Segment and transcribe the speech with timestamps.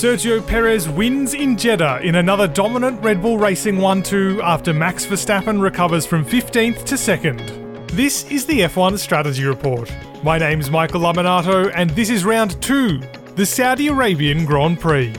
[0.00, 5.04] Sergio Perez wins in Jeddah in another dominant Red Bull Racing 1 2 after Max
[5.04, 7.90] Verstappen recovers from 15th to 2nd.
[7.90, 9.92] This is the F1 Strategy Report.
[10.22, 12.98] My name's Michael Lamonato, and this is round 2,
[13.36, 15.12] the Saudi Arabian Grand Prix.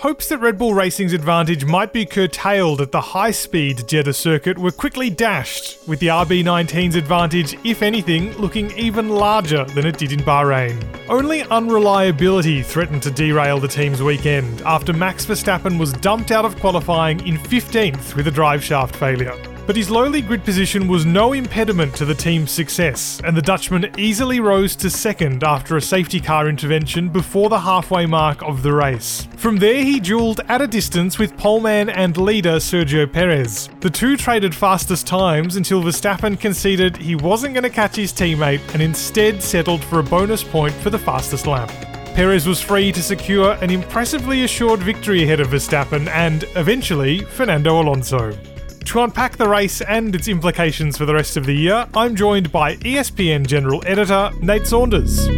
[0.00, 4.56] Hopes that Red Bull Racing's advantage might be curtailed at the high speed Jeddah circuit
[4.56, 10.12] were quickly dashed, with the RB19's advantage, if anything, looking even larger than it did
[10.12, 10.82] in Bahrain.
[11.10, 16.58] Only unreliability threatened to derail the team's weekend after Max Verstappen was dumped out of
[16.60, 19.36] qualifying in 15th with a driveshaft failure.
[19.70, 23.88] But his lowly grid position was no impediment to the team's success, and the Dutchman
[23.96, 28.72] easily rose to second after a safety car intervention before the halfway mark of the
[28.72, 29.28] race.
[29.36, 33.68] From there, he duelled at a distance with poleman and leader Sergio Perez.
[33.78, 38.74] The two traded fastest times until Verstappen conceded he wasn't going to catch his teammate
[38.74, 41.70] and instead settled for a bonus point for the fastest lap.
[42.16, 47.80] Perez was free to secure an impressively assured victory ahead of Verstappen and, eventually, Fernando
[47.80, 48.36] Alonso.
[48.86, 52.50] To unpack the race and its implications for the rest of the year, I'm joined
[52.50, 55.28] by ESPN General Editor Nate Saunders.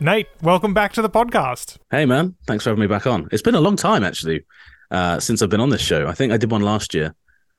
[0.00, 1.76] Nate, welcome back to the podcast.
[1.90, 2.34] Hey, man.
[2.46, 3.28] Thanks for having me back on.
[3.30, 4.44] It's been a long time, actually,
[4.90, 6.08] uh, since I've been on this show.
[6.08, 7.14] I think I did one last year.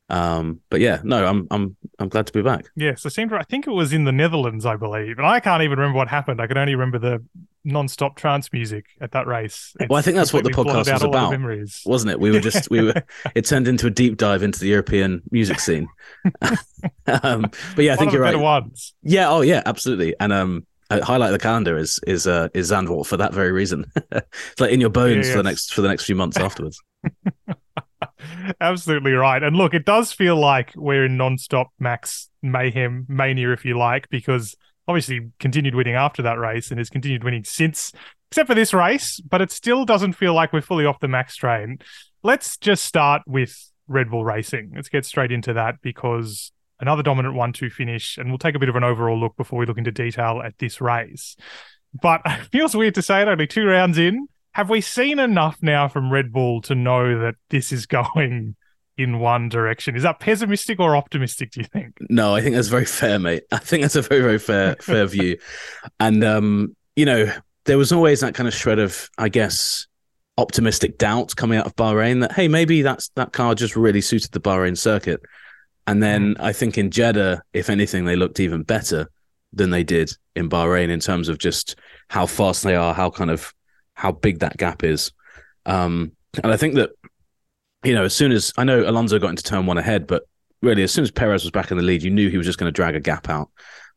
[0.10, 2.66] Um, but yeah, no, I'm I'm I'm glad to be back.
[2.76, 3.36] Yes, I seem to.
[3.36, 6.08] I think it was in the Netherlands, I believe, and I can't even remember what
[6.08, 6.42] happened.
[6.42, 7.24] I can only remember the
[7.64, 9.74] non-stop trance music at that race.
[9.80, 11.82] It's well, I think that's what the podcast was about, memories.
[11.86, 12.20] wasn't it?
[12.20, 13.04] We were just we were.
[13.36, 15.88] it turned into a deep dive into the European music scene.
[17.06, 18.38] um, but yeah, I think you're right.
[18.38, 18.94] Ones.
[19.04, 19.30] Yeah.
[19.30, 19.64] Oh, yeah.
[19.66, 20.16] Absolutely.
[20.20, 23.86] And um, highlight the calendar is is uh, is Zandvoort for that very reason.
[24.12, 25.32] it's like in your bones yeah, yes.
[25.32, 26.82] for the next for the next few months afterwards.
[28.62, 29.42] Absolutely right.
[29.42, 34.10] And look, it does feel like we're in non-stop max mayhem mania, if you like,
[34.10, 34.56] because
[34.90, 37.94] obviously continued winning after that race and has continued winning since,
[38.32, 41.36] except for this race, but it still doesn't feel like we're fully off the max
[41.36, 41.78] train.
[42.24, 43.56] Let's just start with
[43.88, 44.74] Red Bull Racing.
[44.76, 48.60] Let's get straight into that because another dominant 1 2 finish, and we'll take a
[48.60, 51.38] bit of an overall look before we look into detail at this race.
[52.02, 55.58] But it feels weird to say it only two rounds in have we seen enough
[55.62, 58.56] now from Red Bull to know that this is going
[59.00, 59.96] in one direction?
[59.96, 61.52] Is that pessimistic or optimistic?
[61.52, 61.98] Do you think?
[62.10, 63.44] No, I think that's very fair, mate.
[63.52, 65.38] I think that's a very very fair fair view,
[66.00, 67.32] and um, you know,
[67.66, 69.88] there was always that kind of shred of, I guess,
[70.38, 74.32] optimistic doubt coming out of Bahrain that hey, maybe that's that car just really suited
[74.32, 75.22] the Bahrain circuit.
[75.88, 76.42] And then mm.
[76.42, 79.10] I think in Jeddah, if anything, they looked even better
[79.54, 81.78] than they did in Bahrain in terms of just
[82.10, 83.54] how fast they are, how kind of
[83.94, 85.12] how big that gap is.
[85.66, 86.12] Um,
[86.44, 86.92] and I think that,
[87.84, 90.24] you know, as soon as I know Alonso got into turn one ahead, but
[90.62, 92.60] really, as soon as Perez was back in the lead, you knew he was just
[92.60, 93.50] going to drag a gap out.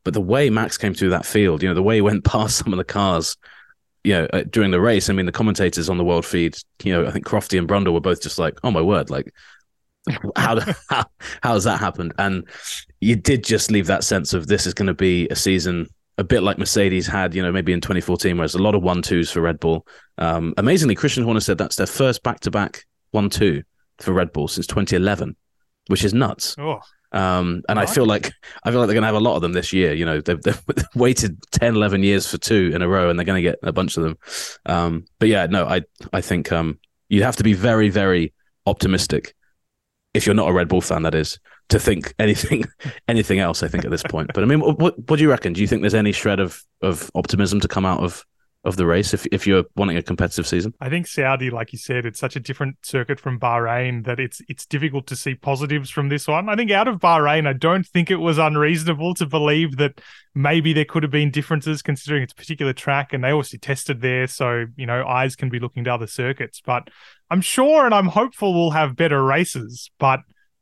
[0.03, 2.57] But the way Max came through that field, you know, the way he went past
[2.57, 3.37] some of the cars,
[4.03, 6.93] you know, uh, during the race, I mean, the commentators on the world feed, you
[6.93, 9.33] know, I think Crofty and Brundle were both just like, oh my word, like,
[10.35, 11.05] how, how,
[11.41, 12.13] how has that happened?
[12.17, 12.47] And
[13.01, 16.23] you did just leave that sense of this is going to be a season a
[16.23, 19.01] bit like Mercedes had, you know, maybe in 2014, where there's a lot of one
[19.01, 19.87] twos for Red Bull.
[20.19, 23.63] Um, amazingly, Christian Horner said that's their first back to back one two
[24.03, 25.35] for Red Bull since 2011,
[25.87, 26.55] which is nuts.
[26.59, 26.79] Oh.
[27.13, 28.31] Um, and I feel like
[28.63, 29.93] I feel like they're going to have a lot of them this year.
[29.93, 30.61] You know, they've, they've
[30.95, 33.71] waited 10, 11 years for two in a row, and they're going to get a
[33.71, 34.17] bunch of them.
[34.65, 35.81] Um, but yeah, no, I
[36.11, 38.33] I think um, you have to be very, very
[38.65, 39.35] optimistic
[40.15, 41.03] if you're not a Red Bull fan.
[41.03, 42.65] That is to think anything
[43.07, 43.61] anything else.
[43.61, 44.31] I think at this point.
[44.33, 45.53] But I mean, what what do you reckon?
[45.53, 48.25] Do you think there's any shred of of optimism to come out of
[48.63, 50.73] of the race if if you're wanting a competitive season?
[50.79, 54.41] I think Saudi, like you said, it's such a different circuit from Bahrain that it's
[54.47, 56.47] it's difficult to see positives from this one.
[56.47, 59.99] I think out of Bahrain, I don't think it was unreasonable to believe that
[60.33, 64.01] maybe there could have been differences considering it's a particular track and they obviously tested
[64.01, 66.61] there, so you know eyes can be looking to other circuits.
[66.65, 66.89] But
[67.29, 70.21] I'm sure and I'm hopeful we'll have better races, but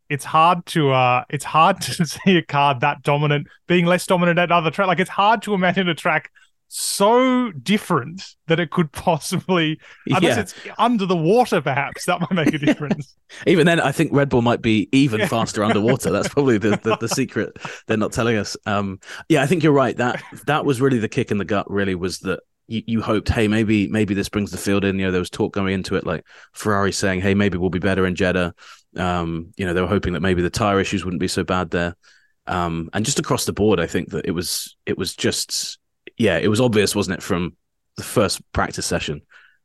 [0.10, 4.40] it's hard to uh it's hard to see a car that dominant being less dominant
[4.40, 4.88] at other track.
[4.88, 6.32] Like it's hard to imagine a track
[6.74, 9.78] so different that it could possibly
[10.08, 10.40] unless yeah.
[10.40, 13.14] it's under the water perhaps that might make a difference
[13.46, 16.96] even then i think red bull might be even faster underwater that's probably the, the,
[17.02, 17.58] the, secret
[17.88, 18.98] they're not telling us um
[19.28, 21.94] yeah i think you're right that that was really the kick in the gut really
[21.94, 24.98] was that you, you hoped, hey, maybe maybe this brings the field in.
[24.98, 27.80] You know, there was talk going into it, like Ferrari saying, hey, maybe we'll be
[27.80, 28.54] better in Jeddah.
[28.96, 31.72] Um, you know, they were hoping that maybe the tire issues wouldn't be so bad
[31.72, 31.98] there.
[32.48, 35.80] Um, and just across the board, I think that it was it was just
[36.18, 37.56] yeah, it was obvious, wasn't it, from
[37.98, 39.22] the first practice session,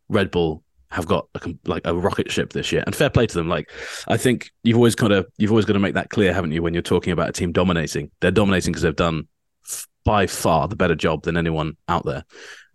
[0.09, 3.35] Red Bull have got a, like a rocket ship this year, and fair play to
[3.35, 3.49] them.
[3.49, 3.71] Like,
[4.09, 6.63] I think you've always kind of you've always got to make that clear, haven't you,
[6.63, 8.11] when you're talking about a team dominating?
[8.21, 9.29] They're dominating because they've done
[10.05, 12.25] by far the better job than anyone out there.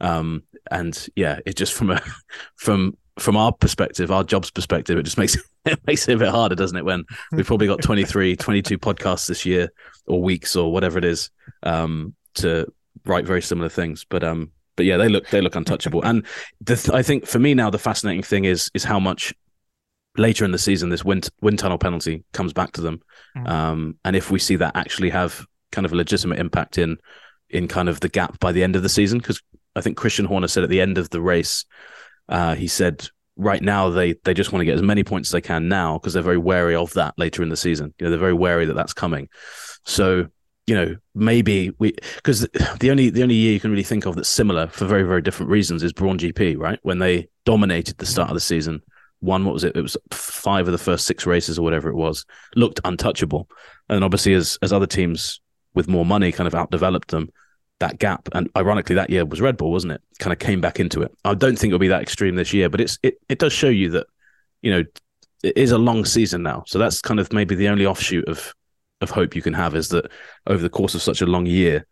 [0.02, 2.02] Um, and yeah, it just from a
[2.56, 6.30] from from our perspective, our job's perspective, it just makes it makes it a bit
[6.30, 6.86] harder, doesn't it?
[6.86, 9.70] When we've probably got 23, 22 podcasts this year
[10.08, 11.30] or weeks or whatever it is
[11.64, 12.72] um, to
[13.06, 14.06] write very similar things.
[14.08, 16.02] But um, but yeah, they look they look untouchable.
[16.04, 16.26] and
[16.62, 19.34] the, I think for me now, the fascinating thing is is how much
[20.18, 23.02] later in the season this wind wind tunnel penalty comes back to them,
[23.38, 23.48] mm.
[23.48, 26.98] um, and if we see that actually have kind of a legitimate impact in
[27.50, 29.42] in kind of the gap by the end of the season, because
[29.76, 31.66] I think Christian Horner said at the end of the race,
[32.30, 33.08] uh, he said
[33.38, 35.98] right now they they just want to get as many points as they can now
[35.98, 37.94] because they're very wary of that later in the season.
[38.00, 39.30] You know, they're very wary that that's coming.
[39.86, 40.28] So
[40.68, 42.48] you know, maybe we because
[42.80, 45.22] the only the only year you can really think of that's similar for very very
[45.22, 46.80] different reasons is Brawn GP, right?
[46.84, 48.82] When they dominated the start of the season,
[49.22, 49.76] won what was it?
[49.76, 52.26] It was five of the first six races or whatever it was,
[52.56, 53.50] looked untouchable,
[53.90, 55.42] and obviously as as other teams
[55.74, 57.30] with more money kind of outdeveloped them,
[57.80, 60.02] that gap and ironically that year was Red Bull, wasn't it?
[60.20, 61.12] Kind of came back into it.
[61.26, 63.70] I don't think it'll be that extreme this year, but it's it it does show
[63.70, 64.08] you that
[64.62, 64.84] you know
[65.44, 68.54] it is a long season now, so that's kind of maybe the only offshoot of
[69.02, 70.12] of hope you can have is that
[70.48, 71.86] over the course of such a long year,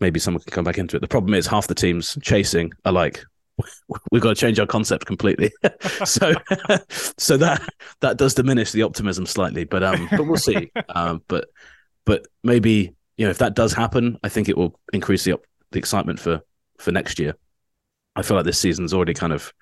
[0.00, 1.00] maybe someone can come back into it.
[1.00, 3.24] The problem is half the teams chasing are like,
[4.10, 5.50] we've got to change our concept completely.
[6.04, 6.32] so,
[7.18, 7.62] so that
[8.00, 10.70] that does diminish the optimism slightly, but um, but we'll see.
[10.90, 11.48] um, but
[12.06, 15.36] but maybe you know if that does happen, I think it will increase the
[15.72, 16.40] the excitement for
[16.78, 17.34] for next year.
[18.16, 19.52] I feel like this season's already kind of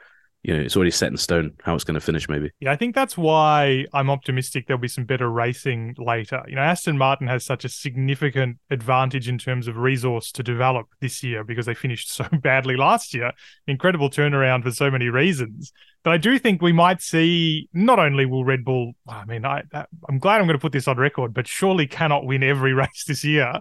[0.42, 2.50] you know, it's already set in stone how it's going to finish, maybe.
[2.60, 6.42] Yeah, I think that's why I'm optimistic there'll be some better racing later.
[6.46, 10.86] You know, Aston Martin has such a significant advantage in terms of resource to develop
[11.00, 13.32] this year because they finished so badly last year.
[13.66, 15.72] Incredible turnaround for so many reasons.
[16.04, 19.64] But I do think we might see not only will Red Bull, I mean, I,
[20.08, 23.04] I'm glad I'm going to put this on record, but surely cannot win every race
[23.08, 23.54] this year.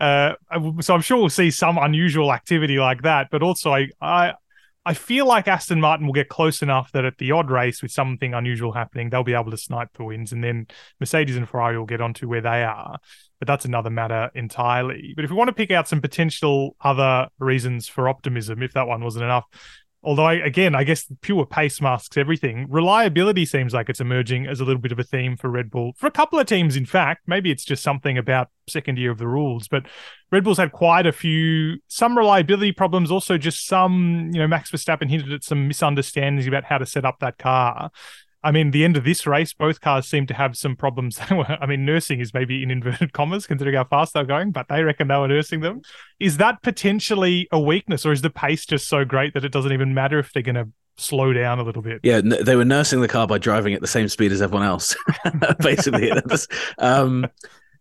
[0.00, 0.32] Uh,
[0.80, 3.28] so I'm sure we'll see some unusual activity like that.
[3.30, 4.32] But also, I, I
[4.86, 7.90] I feel like Aston Martin will get close enough that at the odd race with
[7.90, 10.66] something unusual happening, they'll be able to snipe the wins, and then
[11.00, 12.98] Mercedes and Ferrari will get onto where they are.
[13.38, 15.14] But that's another matter entirely.
[15.16, 18.86] But if we want to pick out some potential other reasons for optimism, if that
[18.86, 19.44] one wasn't enough,
[20.04, 22.66] Although, I, again, I guess pure pace masks everything.
[22.68, 25.94] Reliability seems like it's emerging as a little bit of a theme for Red Bull.
[25.96, 29.18] For a couple of teams, in fact, maybe it's just something about second year of
[29.18, 29.86] the rules, but
[30.30, 34.70] Red Bull's had quite a few, some reliability problems, also just some, you know, Max
[34.70, 37.90] Verstappen hinted at some misunderstandings about how to set up that car.
[38.44, 41.18] I mean, the end of this race, both cars seem to have some problems.
[41.30, 44.82] I mean, nursing is maybe in inverted commas, considering how fast they're going, but they
[44.82, 45.80] reckon they were nursing them.
[46.20, 49.72] Is that potentially a weakness, or is the pace just so great that it doesn't
[49.72, 50.68] even matter if they're going to
[50.98, 52.00] slow down a little bit?
[52.02, 54.94] Yeah, they were nursing the car by driving at the same speed as everyone else,
[55.60, 56.12] basically.
[56.78, 57.26] um,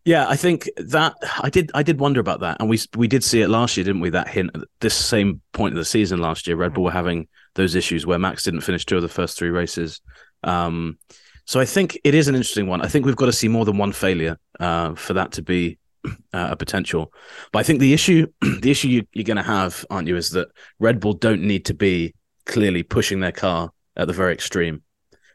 [0.05, 1.71] yeah, I think that I did.
[1.73, 4.09] I did wonder about that, and we we did see it last year, didn't we?
[4.09, 7.27] That hint at this same point of the season last year, Red Bull were having
[7.55, 10.01] those issues where Max didn't finish two of the first three races.
[10.43, 10.97] Um,
[11.45, 12.81] so I think it is an interesting one.
[12.81, 15.77] I think we've got to see more than one failure uh, for that to be
[16.05, 17.13] uh, a potential.
[17.51, 20.31] But I think the issue, the issue you, you're going to have, aren't you, is
[20.31, 22.13] that Red Bull don't need to be
[22.45, 24.83] clearly pushing their car at the very extreme.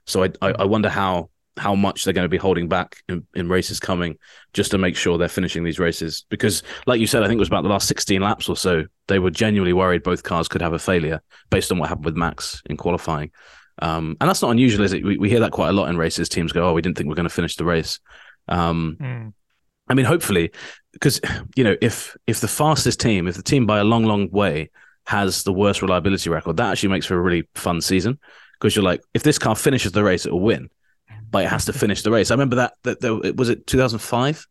[0.06, 3.26] So I, I, I wonder how how much they're going to be holding back in,
[3.34, 4.16] in, races coming
[4.52, 6.24] just to make sure they're finishing these races.
[6.28, 8.84] Because, like you said, I think it was about the last 16 laps or so,
[9.08, 12.16] they were genuinely worried both cars could have a failure based on what happened with
[12.16, 13.32] Max in qualifying.
[13.80, 15.04] Um, and that's not unusual, is it?
[15.04, 16.28] We, we hear that quite a lot in races.
[16.28, 18.00] Teams go, "Oh, we didn't think we are going to finish the race."
[18.48, 19.32] Um, mm.
[19.88, 20.50] I mean, hopefully,
[20.92, 21.20] because
[21.56, 24.70] you know, if if the fastest team, if the team by a long, long way
[25.06, 28.18] has the worst reliability record, that actually makes for a really fun season.
[28.54, 30.68] Because you're like, if this car finishes the race, it will win,
[31.30, 32.30] but it has to finish the race.
[32.30, 34.46] I remember that that there, was it 2005.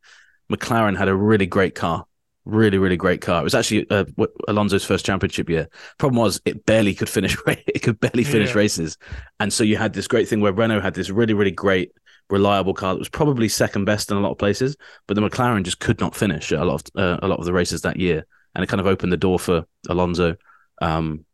[0.49, 2.05] McLaren had a really great car
[2.47, 3.41] really, really great car.
[3.41, 4.05] It was actually uh,
[4.47, 5.67] Alonso's first championship year.
[5.97, 7.37] Problem was it barely could finish.
[7.47, 8.57] It could barely finish yeah.
[8.57, 8.97] races,
[9.39, 11.91] and so you had this great thing where Renault had this really, really great,
[12.29, 14.75] reliable car that was probably second best in a lot of places,
[15.05, 17.53] but the McLaren just could not finish a lot of uh, a lot of the
[17.53, 18.25] races that year,
[18.55, 20.35] and it kind of opened the door for Alonso.
[20.81, 21.25] Um,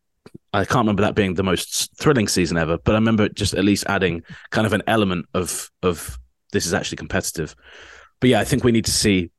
[0.53, 3.63] I can't remember that being the most thrilling season ever, but I remember just at
[3.63, 6.19] least adding kind of an element of of
[6.51, 7.55] this is actually competitive.
[8.19, 9.31] But yeah, I think we need to see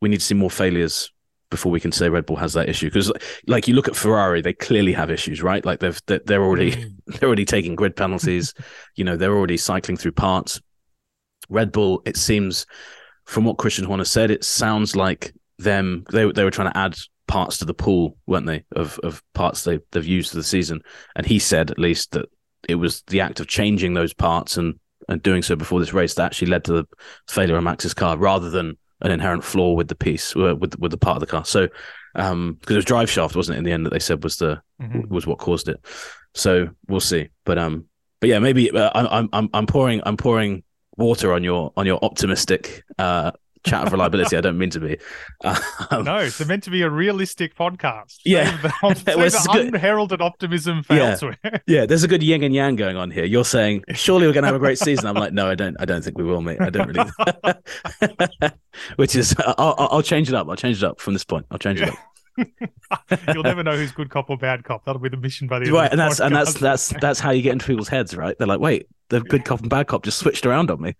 [0.00, 1.10] we need to see more failures
[1.50, 2.88] before we can say Red Bull has that issue.
[2.88, 3.12] Because
[3.46, 5.64] like you look at Ferrari, they clearly have issues, right?
[5.64, 6.94] Like they've they're already mm.
[7.06, 8.54] they're already taking grid penalties.
[8.96, 10.60] you know, they're already cycling through parts.
[11.48, 12.66] Red Bull, it seems,
[13.24, 16.96] from what Christian Horner said, it sounds like them they they were trying to add
[17.26, 20.80] parts to the pool, weren't they, of of parts they they've used for the season.
[21.14, 22.26] And he said at least that
[22.68, 26.14] it was the act of changing those parts and and doing so before this race
[26.14, 26.84] that actually led to the
[27.28, 30.90] failure of Max's car, rather than an inherent flaw with the piece uh, with with
[30.90, 31.44] the part of the car.
[31.44, 31.68] So
[32.16, 33.58] um because it was drive shaft, wasn't it?
[33.58, 35.12] In the end, that they said was the mm-hmm.
[35.12, 35.80] was what caused it.
[36.34, 37.28] So we'll see.
[37.44, 37.86] But um,
[38.20, 40.64] but yeah, maybe uh, I'm I'm I'm pouring I'm pouring
[40.96, 43.32] water on your on your optimistic uh
[43.64, 44.36] chat of reliability.
[44.36, 44.98] I don't mean to be.
[45.42, 45.56] Um,
[46.04, 48.18] no, it's meant to be a realistic podcast.
[48.24, 51.10] Yeah, save the, save the unheralded optimism for yeah.
[51.10, 51.38] elsewhere.
[51.66, 53.24] yeah, there's a good yin and yang going on here.
[53.24, 55.06] You're saying surely we're going to have a great season.
[55.06, 55.76] I'm like, no, I don't.
[55.80, 56.60] I don't think we will, mate.
[56.60, 57.10] I don't really.
[58.96, 60.48] Which is, I'll, I'll change it up.
[60.48, 61.46] I'll change it up from this point.
[61.50, 61.98] I'll change it up.
[63.32, 64.84] You'll never know who's good cop or bad cop.
[64.84, 65.74] That'll be the mission by the end.
[65.74, 66.26] right, and that's podcast.
[66.26, 68.36] and that's that's that's how you get into people's heads, right?
[68.36, 70.94] They're like, wait, the good cop and bad cop just switched around on me.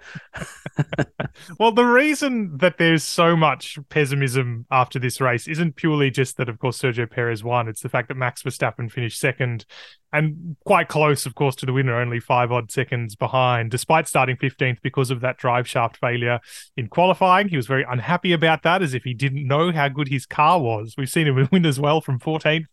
[1.59, 6.49] well, the reason that there's so much pessimism after this race isn't purely just that,
[6.49, 7.69] of course, Sergio Perez won.
[7.69, 9.65] It's the fact that Max Verstappen finished second
[10.13, 14.37] and quite close, of course, to the winner, only five odd seconds behind, despite starting
[14.37, 16.39] 15th because of that drive shaft failure
[16.77, 17.49] in qualifying.
[17.49, 20.61] He was very unhappy about that, as if he didn't know how good his car
[20.61, 20.95] was.
[20.97, 22.67] We've seen him win as well from 14th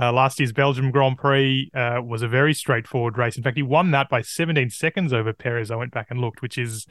[0.00, 3.36] uh, last year's Belgium Grand Prix uh, was a very straightforward race.
[3.36, 5.70] In fact, he won that by 17 seconds over Perez.
[5.70, 6.86] I went back and looked, which is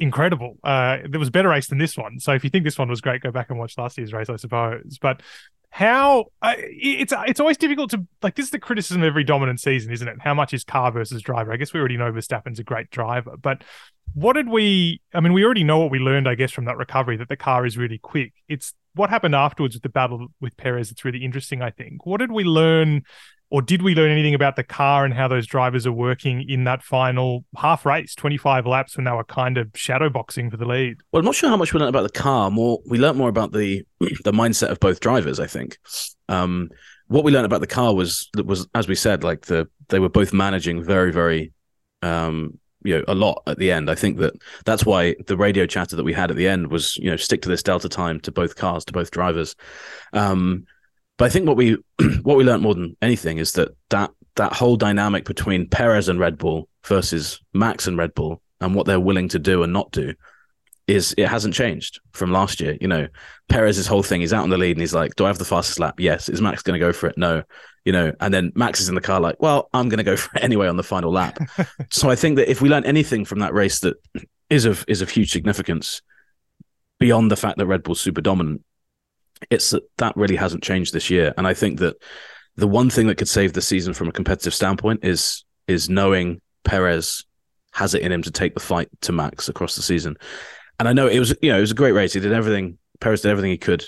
[0.00, 0.56] incredible.
[0.62, 2.20] Uh, there was a better race than this one.
[2.20, 4.28] So if you think this one was great, go back and watch last year's race,
[4.28, 4.98] I suppose.
[5.00, 5.22] But
[5.70, 9.92] how it's it's always difficult to like this is the criticism of every dominant season,
[9.92, 10.16] isn't it?
[10.20, 11.52] How much is car versus driver?
[11.52, 13.62] I guess we already know Verstappen's a great driver, but
[14.14, 15.00] what did we?
[15.12, 17.36] I mean, we already know what we learned, I guess, from that recovery that the
[17.36, 18.32] car is really quick.
[18.48, 21.62] It's what happened afterwards with the battle with Perez that's really interesting.
[21.62, 22.06] I think.
[22.06, 23.02] What did we learn
[23.50, 26.64] or did we learn anything about the car and how those drivers are working in
[26.64, 30.66] that final half race, 25 laps when they were kind of shadow boxing for the
[30.66, 30.98] lead?
[31.12, 32.50] Well, I'm not sure how much we learned about the car.
[32.50, 35.40] More, we learned more about the the mindset of both drivers.
[35.40, 35.78] I think.
[36.28, 36.68] Um,
[37.08, 40.08] what we learned about the car was was as we said, like the they were
[40.08, 41.52] both managing very, very,
[42.02, 43.90] um, you know, a lot at the end.
[43.90, 46.96] I think that that's why the radio chatter that we had at the end was,
[46.98, 49.56] you know, stick to this delta time to both cars, to both drivers.
[50.12, 50.66] Um,
[51.18, 51.76] but I think what we
[52.22, 56.18] what we learned more than anything is that that that whole dynamic between Perez and
[56.18, 59.90] Red Bull versus Max and Red Bull and what they're willing to do and not
[59.90, 60.14] do
[60.86, 62.78] is it hasn't changed from last year.
[62.80, 63.08] You know,
[63.48, 65.44] Perez's whole thing, is out on the lead and he's like, Do I have the
[65.44, 66.00] fastest lap?
[66.00, 66.28] Yes.
[66.28, 67.18] Is Max going to go for it?
[67.18, 67.42] No.
[67.84, 70.16] You know, and then Max is in the car like, Well, I'm going to go
[70.16, 71.38] for it anyway on the final lap.
[71.90, 73.96] so I think that if we learn anything from that race that
[74.48, 76.00] is of is of huge significance
[76.98, 78.62] beyond the fact that Red Bull's super dominant,
[79.50, 81.34] it's that that really hasn't changed this year.
[81.36, 81.96] And I think that
[82.56, 86.40] the one thing that could save the season from a competitive standpoint is is knowing
[86.64, 87.24] Perez
[87.72, 90.16] has it in him to take the fight to Max across the season.
[90.78, 92.12] And I know it was you know it was a great race.
[92.12, 92.78] He did everything.
[93.00, 93.84] Perez did everything he could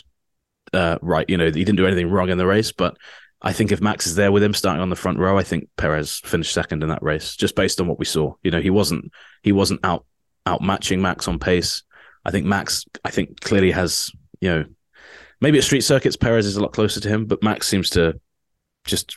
[0.73, 1.29] uh, right.
[1.29, 2.97] You know he didn't do anything wrong in the race, but
[3.43, 5.69] I think if Max is there with him starting on the front row, I think
[5.77, 8.35] Perez finished second in that race just based on what we saw.
[8.43, 9.11] You know he wasn't
[9.43, 10.05] he wasn't out
[10.47, 11.83] out matching Max on pace.
[12.25, 14.65] I think Max I think clearly has you know
[15.41, 18.21] maybe at street circuits, Perez is a lot closer to him, but Max seems to
[18.85, 19.17] just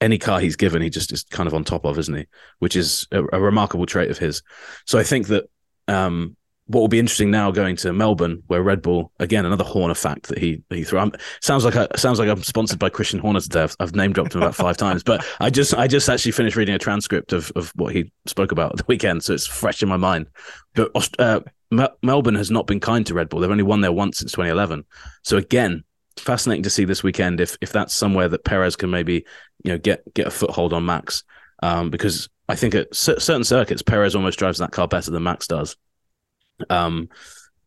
[0.00, 2.26] any car he's given, he just is kind of on top of, isn't he?
[2.58, 4.42] Which is a, a remarkable trait of his.
[4.86, 5.44] So I think that
[5.88, 6.36] um,
[6.66, 10.28] what will be interesting now going to Melbourne, where Red Bull again another Horner fact
[10.28, 10.98] that he he threw.
[10.98, 13.62] I'm, sounds like I, sounds like I'm sponsored by Christian Horner today.
[13.62, 16.56] I've, I've name dropped him about five times, but I just I just actually finished
[16.56, 19.88] reading a transcript of of what he spoke about the weekend, so it's fresh in
[19.88, 20.26] my mind.
[20.74, 21.40] But uh,
[22.02, 23.40] Melbourne has not been kind to Red Bull.
[23.40, 24.84] They've only won there once since 2011.
[25.22, 25.84] So again,
[26.18, 29.24] fascinating to see this weekend if if that's somewhere that Perez can maybe
[29.64, 31.24] you know get get a foothold on Max,
[31.62, 35.22] um, because I think at c- certain circuits Perez almost drives that car better than
[35.22, 35.76] Max does.
[36.68, 37.08] Um,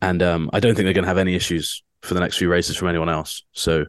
[0.02, 2.50] and um, I don't think they're going to have any issues for the next few
[2.50, 3.44] races from anyone else.
[3.54, 3.86] So.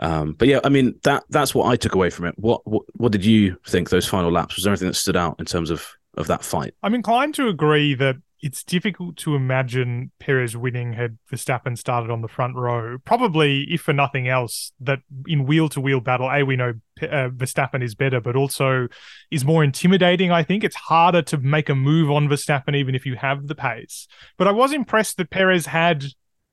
[0.00, 2.34] Um, but yeah, I mean that that's what I took away from it.
[2.36, 4.56] What, what what did you think those final laps?
[4.56, 5.86] Was there anything that stood out in terms of
[6.16, 6.74] of that fight?
[6.82, 12.20] I'm inclined to agree that it's difficult to imagine Perez winning had Verstappen started on
[12.20, 12.98] the front row.
[13.02, 17.30] Probably, if for nothing else, that in wheel to wheel battle, A, we know uh,
[17.30, 18.88] Verstappen is better, but also
[19.30, 20.30] is more intimidating.
[20.30, 23.54] I think it's harder to make a move on Verstappen, even if you have the
[23.54, 24.06] pace.
[24.36, 26.04] But I was impressed that Perez had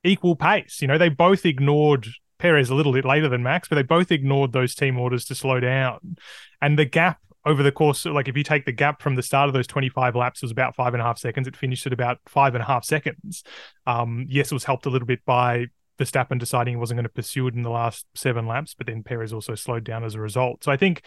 [0.05, 0.81] equal pace.
[0.81, 2.07] You know, they both ignored
[2.39, 5.35] Perez a little bit later than Max, but they both ignored those team orders to
[5.35, 6.15] slow down.
[6.61, 9.47] And the gap over the course, like if you take the gap from the start
[9.47, 11.47] of those 25 laps, it was about five and a half seconds.
[11.47, 13.43] It finished at about five and a half seconds.
[13.87, 15.67] Um, yes, it was helped a little bit by
[15.99, 19.03] Verstappen deciding he wasn't going to pursue it in the last seven laps, but then
[19.03, 20.63] Perez also slowed down as a result.
[20.63, 21.03] So I think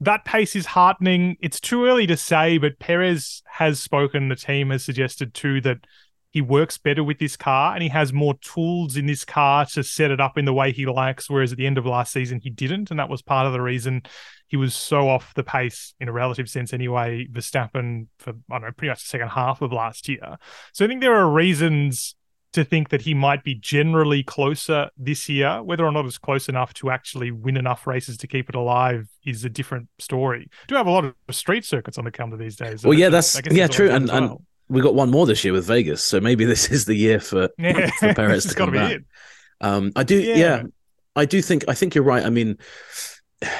[0.00, 1.36] that pace is heartening.
[1.40, 4.28] It's too early to say, but Perez has spoken.
[4.28, 5.78] The team has suggested too that
[6.30, 9.82] he works better with this car and he has more tools in this car to
[9.82, 11.30] set it up in the way he likes.
[11.30, 12.90] Whereas at the end of last season, he didn't.
[12.90, 14.02] And that was part of the reason
[14.46, 18.62] he was so off the pace in a relative sense anyway, Verstappen for, I don't
[18.62, 20.36] know, pretty much the second half of last year.
[20.72, 22.14] So I think there are reasons
[22.54, 25.62] to think that he might be generally closer this year.
[25.62, 29.06] Whether or not it's close enough to actually win enough races to keep it alive
[29.24, 30.48] is a different story.
[30.66, 32.84] Do have a lot of street circuits on the calendar these days.
[32.84, 34.16] Well, yeah, that's yeah, true, and, well.
[34.16, 37.20] and we got one more this year with Vegas, so maybe this is the year
[37.20, 37.90] for, yeah.
[37.98, 39.00] for Perez to come back.
[39.60, 40.36] Um, I do, yeah.
[40.36, 40.62] yeah,
[41.16, 42.24] I do think I think you're right.
[42.24, 42.58] I mean,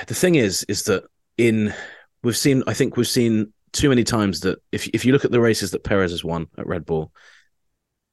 [0.06, 1.04] the thing is, is that
[1.36, 1.74] in
[2.22, 5.30] we've seen, I think we've seen too many times that if if you look at
[5.30, 7.12] the races that Perez has won at Red Bull,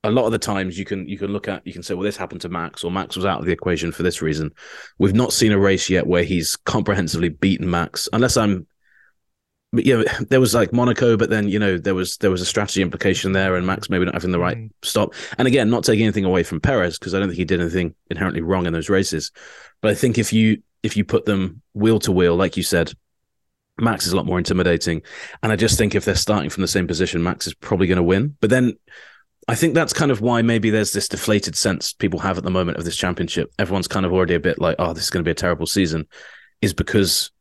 [0.03, 2.03] a lot of the times you can you can look at you can say well
[2.03, 4.51] this happened to Max or Max was out of the equation for this reason.
[4.97, 8.67] We've not seen a race yet where he's comprehensively beaten Max unless I'm
[9.75, 12.45] but yeah, there was like Monaco, but then you know there was there was a
[12.45, 14.71] strategy implication there, and Max maybe not having the right mm.
[14.83, 15.13] stop.
[15.37, 17.95] And again, not taking anything away from Perez because I don't think he did anything
[18.09, 19.31] inherently wrong in those races.
[19.81, 22.93] But I think if you if you put them wheel to wheel, like you said,
[23.79, 25.01] Max is a lot more intimidating.
[25.43, 27.97] And I just think if they're starting from the same position, Max is probably going
[27.97, 28.35] to win.
[28.39, 28.73] But then
[29.47, 32.51] I think that's kind of why maybe there's this deflated sense people have at the
[32.51, 33.51] moment of this championship.
[33.59, 35.67] Everyone's kind of already a bit like, oh, this is going to be a terrible
[35.67, 36.07] season,
[36.61, 37.31] is because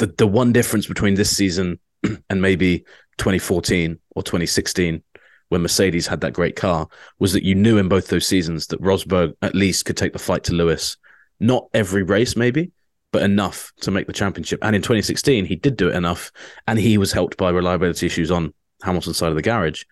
[0.00, 1.78] the the one difference between this season
[2.30, 2.80] and maybe
[3.18, 5.02] 2014 or 2016
[5.50, 6.88] when Mercedes had that great car
[7.18, 10.18] was that you knew in both those seasons that Rosberg at least could take the
[10.18, 10.96] fight to Lewis.
[11.40, 12.70] Not every race, maybe,
[13.12, 14.60] but enough to make the championship.
[14.62, 16.30] And in 2016, he did do it enough,
[16.68, 19.82] and he was helped by reliability issues on Hamilton's side of the garage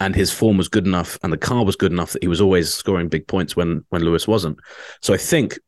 [0.00, 2.40] and his form was good enough and the car was good enough that he was
[2.40, 4.58] always scoring big points when when Lewis wasn't.
[5.00, 5.58] So I think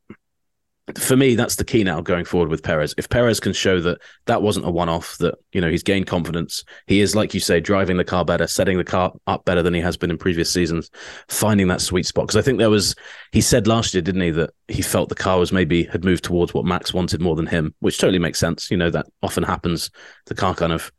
[0.98, 2.94] for me that's the key now going forward with Perez.
[2.96, 6.64] If Perez can show that that wasn't a one-off that you know he's gained confidence,
[6.86, 9.74] he is like you say driving the car better, setting the car up better than
[9.74, 10.90] he has been in previous seasons,
[11.28, 12.94] finding that sweet spot because I think there was
[13.32, 16.24] he said last year didn't he that he felt the car was maybe had moved
[16.24, 18.70] towards what Max wanted more than him, which totally makes sense.
[18.70, 19.90] You know that often happens.
[20.26, 20.92] The car kind of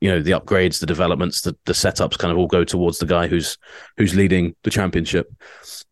[0.00, 3.06] you know the upgrades, the developments, the, the setups kind of all go towards the
[3.06, 3.58] guy who's
[3.96, 5.32] who's leading the championship.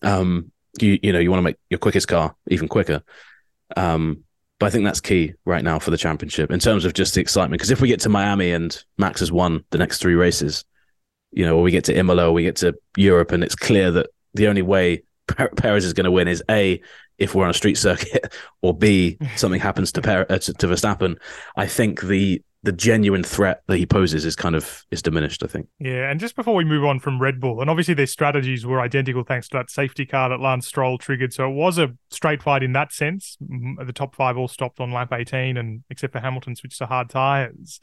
[0.02, 3.02] Um, you you know you want to make your quickest car even quicker.
[3.76, 4.24] Um,
[4.58, 7.20] but I think that's key right now for the championship in terms of just the
[7.20, 7.58] excitement.
[7.58, 10.64] Because if we get to Miami and Max has won the next three races,
[11.32, 13.90] you know, or we get to Imola, or we get to Europe, and it's clear
[13.90, 16.80] that the only way Perez is going to win is a
[17.18, 18.32] if we're on a street circuit,
[18.62, 21.18] or b something happens to per- uh, to, to Verstappen.
[21.56, 25.42] I think the the genuine threat that he poses is kind of is diminished.
[25.42, 25.68] I think.
[25.78, 28.80] Yeah, and just before we move on from Red Bull, and obviously their strategies were
[28.80, 32.42] identical thanks to that safety car that Lance Stroll triggered, so it was a straight
[32.42, 33.36] fight in that sense.
[33.42, 36.86] Mm, the top five all stopped on lap 18, and except for Hamilton switched to
[36.86, 37.80] hard tires.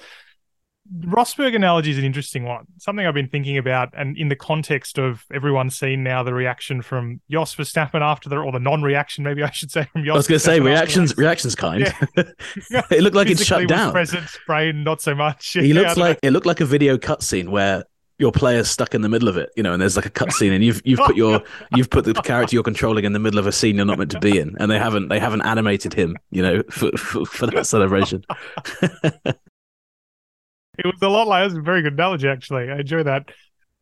[1.01, 2.65] Rosberg analogy is an interesting one.
[2.77, 6.81] Something I've been thinking about, and in the context of everyone seeing now the reaction
[6.81, 10.13] from Jos Verstappen after the, or the non-reaction, maybe I should say from Jos.
[10.13, 11.15] I was going to say reactions.
[11.15, 11.81] Reactions kind.
[11.81, 12.23] Yeah.
[12.91, 13.91] it looked like it's shut down.
[13.91, 15.53] Present, brain, not so much.
[15.53, 16.27] He looks like know.
[16.29, 17.83] it looked like a video cutscene where
[18.17, 20.53] your player's stuck in the middle of it, you know, and there's like a cutscene,
[20.53, 23.39] and you've you've put your oh, you've put the character you're controlling in the middle
[23.39, 25.93] of a scene you're not meant to be in, and they haven't they haven't animated
[25.93, 28.23] him, you know, for for, for that celebration.
[30.79, 32.71] It was a lot like that's a very good analogy actually.
[32.71, 33.29] I enjoy that.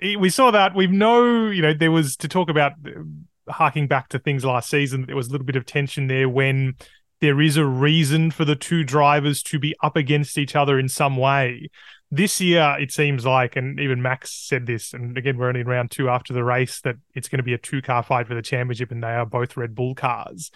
[0.01, 4.09] We saw that we know you know there was to talk about uh, harking back
[4.09, 5.05] to things last season.
[5.05, 6.75] There was a little bit of tension there when
[7.19, 10.89] there is a reason for the two drivers to be up against each other in
[10.89, 11.69] some way.
[12.09, 15.67] This year, it seems like, and even Max said this, and again, we're only in
[15.67, 18.35] round two after the race, that it's going to be a two car fight for
[18.35, 20.51] the championship, and they are both Red Bull cars.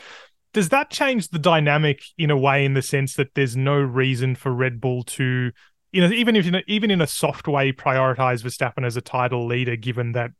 [0.54, 4.36] Does that change the dynamic in a way, in the sense that there's no reason
[4.36, 5.52] for Red Bull to
[5.92, 9.02] you know, even if you know, even in a soft way, prioritize Verstappen as a
[9.02, 10.32] title leader, given that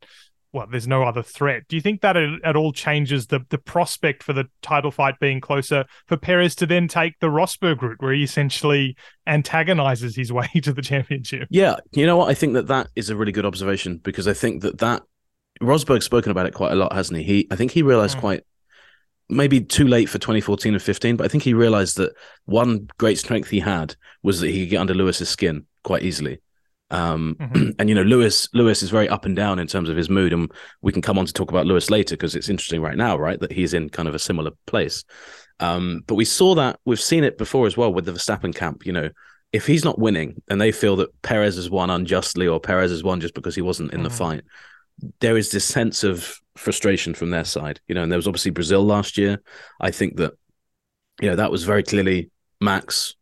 [0.52, 1.66] well, there's no other threat.
[1.66, 5.40] Do you think that at all changes the the prospect for the title fight being
[5.40, 10.48] closer for Perez to then take the Rosberg route, where he essentially antagonizes his way
[10.62, 11.48] to the championship?
[11.50, 12.28] Yeah, you know what?
[12.28, 15.02] I think that that is a really good observation because I think that that
[15.60, 17.24] Rosberg's spoken about it quite a lot, hasn't he?
[17.24, 18.20] He, I think he realized mm.
[18.20, 18.44] quite
[19.32, 22.14] maybe too late for 2014 and 15, but I think he realized that
[22.44, 26.40] one great strength he had was that he could get under Lewis's skin quite easily.
[26.90, 27.70] Um, mm-hmm.
[27.78, 30.32] and you know, Lewis Lewis is very up and down in terms of his mood,
[30.32, 33.16] and we can come on to talk about Lewis later because it's interesting right now,
[33.16, 33.40] right?
[33.40, 35.04] That he's in kind of a similar place.
[35.58, 38.84] Um, but we saw that we've seen it before as well with the Verstappen camp.
[38.84, 39.10] You know,
[39.52, 43.04] if he's not winning and they feel that Perez has won unjustly or Perez has
[43.04, 44.04] won just because he wasn't in mm-hmm.
[44.04, 44.42] the fight,
[45.20, 48.50] there is this sense of frustration from their side, you know, and there was obviously
[48.50, 49.42] Brazil last year.
[49.80, 50.34] I think that,
[51.20, 53.14] you know, that was very clearly Max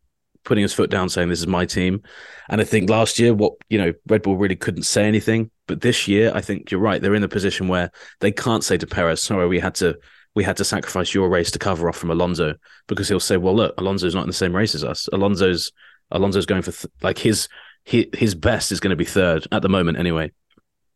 [0.44, 2.02] putting his foot down, saying, This is my team.
[2.48, 5.50] And I think last year, what, you know, Red Bull really couldn't say anything.
[5.66, 7.00] But this year, I think you're right.
[7.00, 7.90] They're in a position where
[8.20, 9.98] they can't say to Perez, Sorry, we had to.
[10.36, 12.54] We had to sacrifice your race to cover off from Alonso
[12.86, 15.08] because he'll say, "Well, look, Alonso's not in the same race as us.
[15.12, 15.72] Alonso's
[16.12, 17.48] Alonso's going for th- like his
[17.84, 20.30] his his best is going to be third at the moment anyway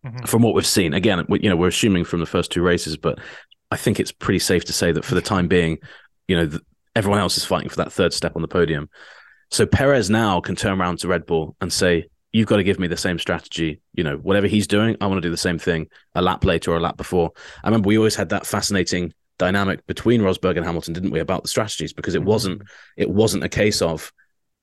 [0.05, 0.25] mm-hmm.
[0.27, 0.95] from what we've seen.
[0.95, 3.19] Again, we, you know, we're assuming from the first two races, but
[3.71, 5.79] I think it's pretty safe to say that for the time being,
[6.29, 6.61] you know, the,
[6.95, 8.89] everyone else is fighting for that third step on the podium.
[9.51, 12.79] So Perez now can turn around to Red Bull and say, "You've got to give
[12.79, 13.81] me the same strategy.
[13.95, 16.73] You know, whatever he's doing, I want to do the same thing a lap later
[16.73, 17.31] or a lap before."
[17.63, 21.43] I remember we always had that fascinating dynamic between Rosberg and Hamilton, didn't we, about
[21.43, 21.93] the strategies?
[21.93, 22.29] Because it mm-hmm.
[22.29, 22.63] wasn't
[22.97, 24.13] it wasn't a case of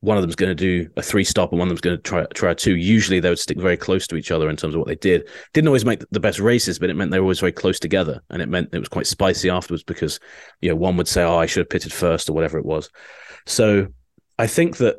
[0.01, 2.01] one of them's going to do a three stop and one of them's going to
[2.01, 2.75] try try a two.
[2.75, 5.29] Usually they would stick very close to each other in terms of what they did.
[5.53, 8.21] Didn't always make the best races, but it meant they were always very close together,
[8.31, 10.19] and it meant it was quite spicy afterwards because
[10.61, 12.89] you know one would say, "Oh, I should have pitted first or whatever it was."
[13.45, 13.87] So
[14.39, 14.97] I think that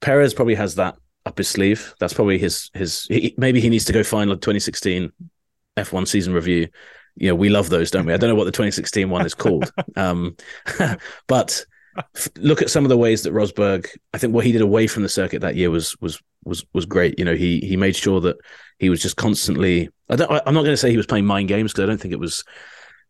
[0.00, 1.94] Perez probably has that up his sleeve.
[2.00, 3.06] That's probably his his.
[3.08, 5.12] He, maybe he needs to go find a 2016
[5.76, 6.68] F1 season review.
[7.14, 8.12] You know, we love those, don't we?
[8.12, 10.36] I don't know what the 2016 one is called, um,
[11.28, 11.64] but
[12.38, 15.02] look at some of the ways that Rosberg, I think what he did away from
[15.02, 17.18] the circuit that year was was was was great.
[17.18, 18.36] You know, he he made sure that
[18.78, 19.88] he was just constantly.
[20.08, 22.00] I don't, I'm not going to say he was playing mind games because I don't
[22.00, 22.44] think it was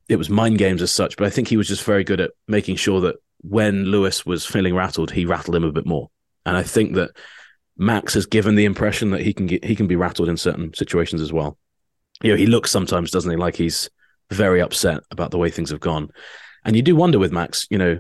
[0.09, 2.33] it was mind games as such, but I think he was just very good at
[2.49, 6.11] making sure that when Lewis was feeling rattled, he rattled him a bit more.
[6.45, 7.11] And I think that
[7.77, 10.75] Max has given the impression that he can get he can be rattled in certain
[10.75, 11.57] situations as well.
[12.23, 13.89] You know, he looks sometimes, doesn't he, like he's
[14.31, 16.11] very upset about the way things have gone.
[16.65, 17.99] And you do wonder with Max, you know,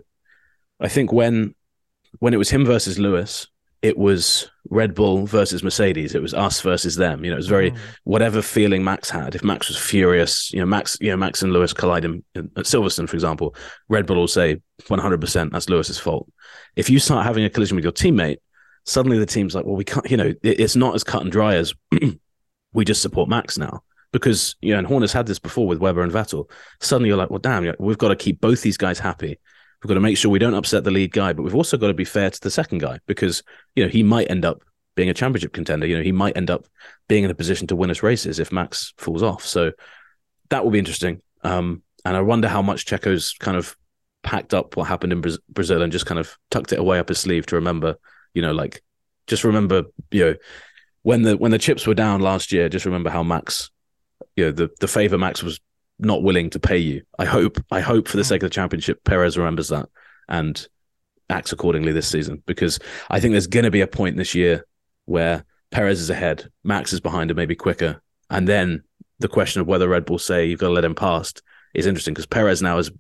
[0.83, 1.55] I think when
[2.19, 3.47] when it was him versus Lewis,
[3.83, 6.15] it was Red Bull versus Mercedes.
[6.15, 7.25] It was us versus them.
[7.25, 7.79] You know, it was very mm.
[8.05, 9.35] whatever feeling Max had.
[9.35, 12.51] If Max was furious, you know, Max, you know, Max and Lewis collide in, at
[12.65, 13.57] Silverstone, for example.
[13.89, 16.31] Red Bull will say 100% that's Lewis's fault.
[16.77, 18.39] If you start having a collision with your teammate,
[18.85, 20.09] suddenly the team's like, well, we can't.
[20.11, 21.75] You know, it, it's not as cut and dry as
[22.73, 26.03] we just support Max now because you know, and Horner's had this before with Webber
[26.03, 26.49] and Vettel.
[26.81, 29.39] Suddenly you're like, well, damn, we've got to keep both these guys happy.
[29.83, 31.89] We've got to make sure we don't upset the lead guy, but we've also got
[31.89, 33.43] to be fair to the second guy because
[33.75, 34.63] you know he might end up
[34.95, 35.87] being a championship contender.
[35.87, 36.67] You know he might end up
[37.09, 39.45] being in a position to win us races if Max falls off.
[39.45, 39.73] So
[40.51, 41.21] that will be interesting.
[41.43, 43.77] Um, and I wonder how much Checo's kind of
[44.23, 47.19] packed up what happened in Brazil and just kind of tucked it away up his
[47.19, 47.97] sleeve to remember.
[48.35, 48.83] You know, like
[49.27, 50.35] just remember, you know,
[51.03, 53.71] when the when the chips were down last year, just remember how Max,
[54.37, 55.61] you know, the the favor Max was
[55.99, 57.03] not willing to pay you.
[57.19, 58.29] I hope, I hope for the mm.
[58.29, 59.89] sake of the championship, Perez remembers that
[60.29, 60.67] and
[61.31, 62.79] acts accordingly this season because
[63.11, 64.67] I think there's going to be a point this year
[65.07, 68.83] where Perez is ahead, Max is behind him, maybe quicker, and then
[69.19, 71.43] the question of whether Red Bull say you've got to let him past
[71.75, 72.91] is interesting because Perez now is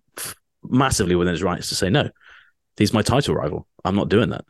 [0.62, 2.08] massively within his rights to say no.
[2.76, 3.66] He's my title rival.
[3.84, 4.44] I'm not doing that.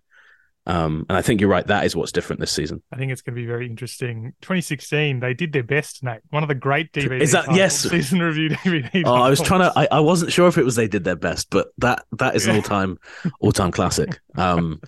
[0.64, 1.66] Um, and I think you're right.
[1.66, 2.82] That is what's different this season.
[2.92, 4.32] I think it's going to be very interesting.
[4.42, 6.20] 2016, they did their best, Nate.
[6.30, 9.02] One of the great DVD is that yes season review DVD.
[9.04, 9.72] Oh, I was trying to.
[9.76, 12.46] I, I wasn't sure if it was they did their best, but that that is
[12.46, 12.98] an all time
[13.40, 14.20] all time classic.
[14.36, 14.80] Um,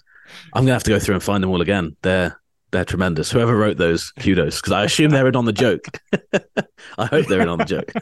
[0.52, 1.96] I'm gonna have to go through and find them all again.
[2.02, 2.40] They're
[2.74, 3.30] they're tremendous.
[3.30, 5.87] Whoever wrote those, kudos, because I assume they're in on the joke.
[6.98, 7.92] I hope they're in on the joke.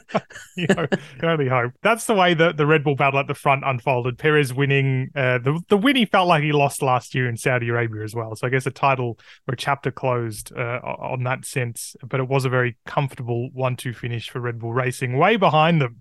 [0.56, 0.86] you, know,
[1.22, 1.72] only hope.
[1.82, 4.18] That's the way that the Red Bull battle at the front unfolded.
[4.18, 5.10] Perez winning.
[5.14, 8.14] Uh, the the win he felt like he lost last year in Saudi Arabia as
[8.14, 8.34] well.
[8.34, 11.94] So I guess a title or a chapter closed uh, on that sense.
[12.02, 15.18] But it was a very comfortable one-two finish for Red Bull Racing.
[15.18, 16.00] Way behind them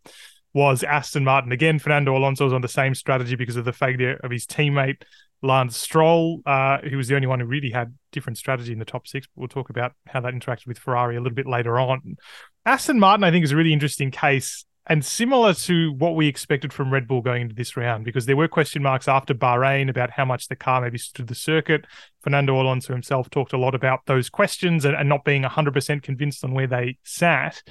[0.54, 1.52] was Aston Martin.
[1.52, 5.04] Again, Fernando Alonso was on the same strategy because of the failure of his teammate
[5.42, 8.86] Lance Stroll, uh, who was the only one who really had different strategy in the
[8.86, 9.28] top six.
[9.28, 12.18] But we'll talk about how that interacted with Ferrari a little bit later on.
[12.66, 16.74] Aston Martin, I think, is a really interesting case and similar to what we expected
[16.74, 20.10] from Red Bull going into this round, because there were question marks after Bahrain about
[20.10, 21.86] how much the car maybe stood the circuit.
[22.22, 26.44] Fernando Alonso himself talked a lot about those questions and, and not being 100% convinced
[26.44, 27.62] on where they sat.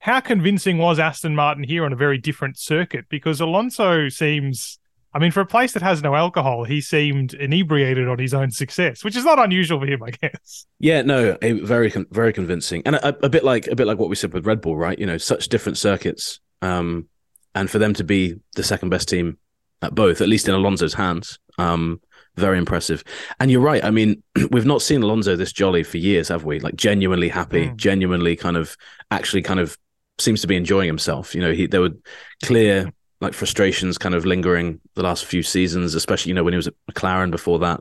[0.00, 3.04] How convincing was Aston Martin here on a very different circuit?
[3.08, 4.79] Because Alonso seems
[5.12, 8.50] I mean, for a place that has no alcohol, he seemed inebriated on his own
[8.50, 10.66] success, which is not unusual for him, I guess.
[10.78, 14.16] Yeah, no, very, very convincing, and a, a, bit like a bit like what we
[14.16, 14.98] said with Red Bull, right?
[14.98, 17.08] You know, such different circuits, um,
[17.54, 19.38] and for them to be the second best team
[19.82, 22.00] at both, at least in Alonso's hands, um,
[22.36, 23.02] very impressive.
[23.40, 23.84] And you're right.
[23.84, 26.60] I mean, we've not seen Alonso this jolly for years, have we?
[26.60, 27.76] Like genuinely happy, mm.
[27.76, 28.76] genuinely kind of,
[29.10, 29.76] actually kind of
[30.18, 31.34] seems to be enjoying himself.
[31.34, 31.96] You know, he there were
[32.44, 36.56] clear like frustrations kind of lingering the last few seasons, especially you know when he
[36.58, 37.80] was at McLaren before that.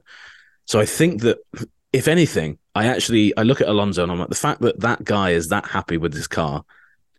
[0.66, 1.38] So I think that
[1.94, 5.04] if anything, I actually I look at Alonso and I'm like the fact that that
[5.04, 6.64] guy is that happy with his car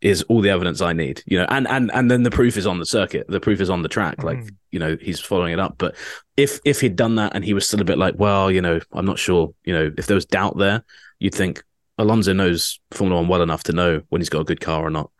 [0.00, 2.66] is all the evidence I need, you know, and and and then the proof is
[2.66, 4.24] on the circuit, the proof is on the track, Mm.
[4.24, 4.38] like
[4.70, 5.74] you know he's following it up.
[5.78, 5.94] But
[6.36, 8.80] if if he'd done that and he was still a bit like, well, you know,
[8.92, 10.84] I'm not sure, you know, if there was doubt there,
[11.18, 11.62] you'd think
[11.98, 14.90] Alonso knows Formula One well enough to know when he's got a good car or
[14.90, 15.10] not.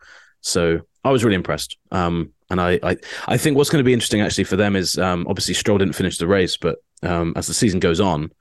[0.41, 1.77] So I was really impressed.
[1.91, 4.97] Um, and I, I I think what's going to be interesting actually for them is
[4.97, 8.31] um, obviously Stroll didn't finish the race, but um, as the season goes on,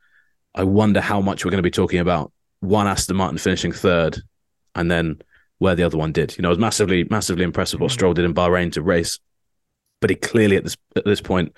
[0.54, 4.18] I wonder how much we're going to be talking about one Aston Martin finishing third,
[4.74, 5.22] and then
[5.58, 6.36] where the other one did.
[6.36, 7.94] You know, I was massively, massively impressed with what Mm.
[7.94, 9.18] Stroll did in Bahrain to race,
[10.00, 11.54] but he clearly at this at this point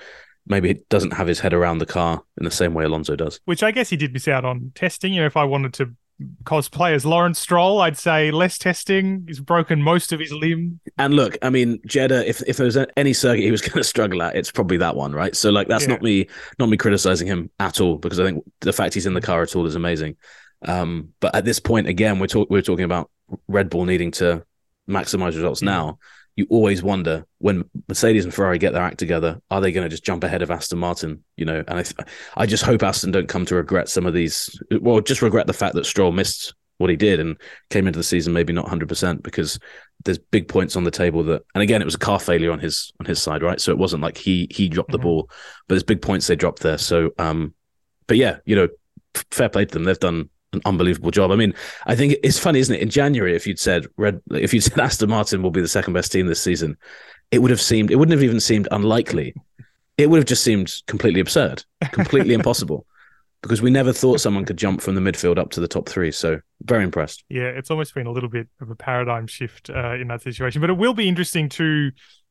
[0.46, 3.40] maybe he doesn't have his head around the car in the same way Alonso does.
[3.44, 5.12] Which I guess he did miss out on testing.
[5.12, 5.94] You know, if I wanted to
[6.44, 9.24] cosplay as Lawrence Stroll, I'd say less testing.
[9.26, 10.80] He's broken most of his limb.
[10.98, 13.84] And look, I mean, Jeddah, if if there was any circuit he was going to
[13.84, 15.34] struggle at, it's probably that one, right?
[15.34, 15.90] So like, that's Yeah.
[15.94, 19.14] not me, not me criticizing him at all, because I think the fact he's in
[19.14, 20.16] the car at all is amazing.
[20.64, 23.10] Um, but at this point, again, we're talk- we're talking about
[23.48, 24.44] Red Bull needing to
[24.88, 25.98] maximize results now.
[26.36, 29.90] You always wonder when Mercedes and Ferrari get their act together, are they going to
[29.90, 31.22] just jump ahead of Aston Martin?
[31.36, 34.14] You know, and I, th- I just hope Aston don't come to regret some of
[34.14, 34.48] these.
[34.80, 37.36] Well, just regret the fact that Stroll missed what he did and
[37.70, 39.56] came into the season maybe not 100% because
[40.04, 42.58] there's big points on the table that and again it was a car failure on
[42.58, 45.02] his on his side right so it wasn't like he he dropped the Mhm.
[45.02, 45.26] ball
[45.68, 47.54] but there's big points they dropped there so um
[48.08, 48.66] but yeah you know
[49.30, 51.30] fair play to them they've done an unbelievable job.
[51.30, 51.54] I mean
[51.86, 52.80] i think it's funny isn't it?
[52.80, 55.94] In january if you'd said red if you'd said aston martin will be the second
[55.94, 56.76] best team this season
[57.32, 59.34] it would have seemed it wouldn't have even seemed unlikely.
[59.98, 62.86] It would have just seemed completely absurd completely impossible
[63.42, 66.12] because we never thought someone could jump from the midfield up to the top three.
[66.12, 67.24] So very impressed.
[67.28, 70.60] Yeah, it's almost been a little bit of a paradigm shift uh, in that situation.
[70.60, 71.90] But it will be interesting to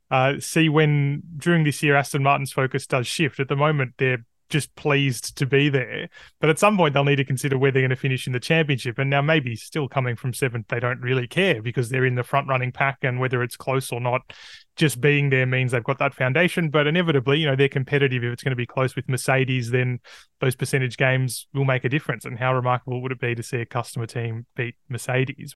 [0.10, 3.40] uh, see when during this year Aston Martin's focus does shift.
[3.40, 6.10] At the moment, they're just pleased to be there,
[6.40, 8.40] but at some point they'll need to consider where they're going to finish in the
[8.40, 9.00] championship.
[9.00, 12.24] And now maybe still coming from seventh, they don't really care because they're in the
[12.24, 14.22] front running pack, and whether it's close or not,
[14.76, 16.70] just being there means they've got that foundation.
[16.70, 18.24] But inevitably, you know, they're competitive.
[18.24, 20.00] If it's going to be close with Mercedes, then
[20.40, 22.26] those percentage games will make a difference.
[22.26, 25.56] And how remarkable would it be to see a customer team beat Mercedes?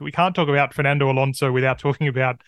[0.00, 2.40] We can't talk about Fernando Alonso without talking about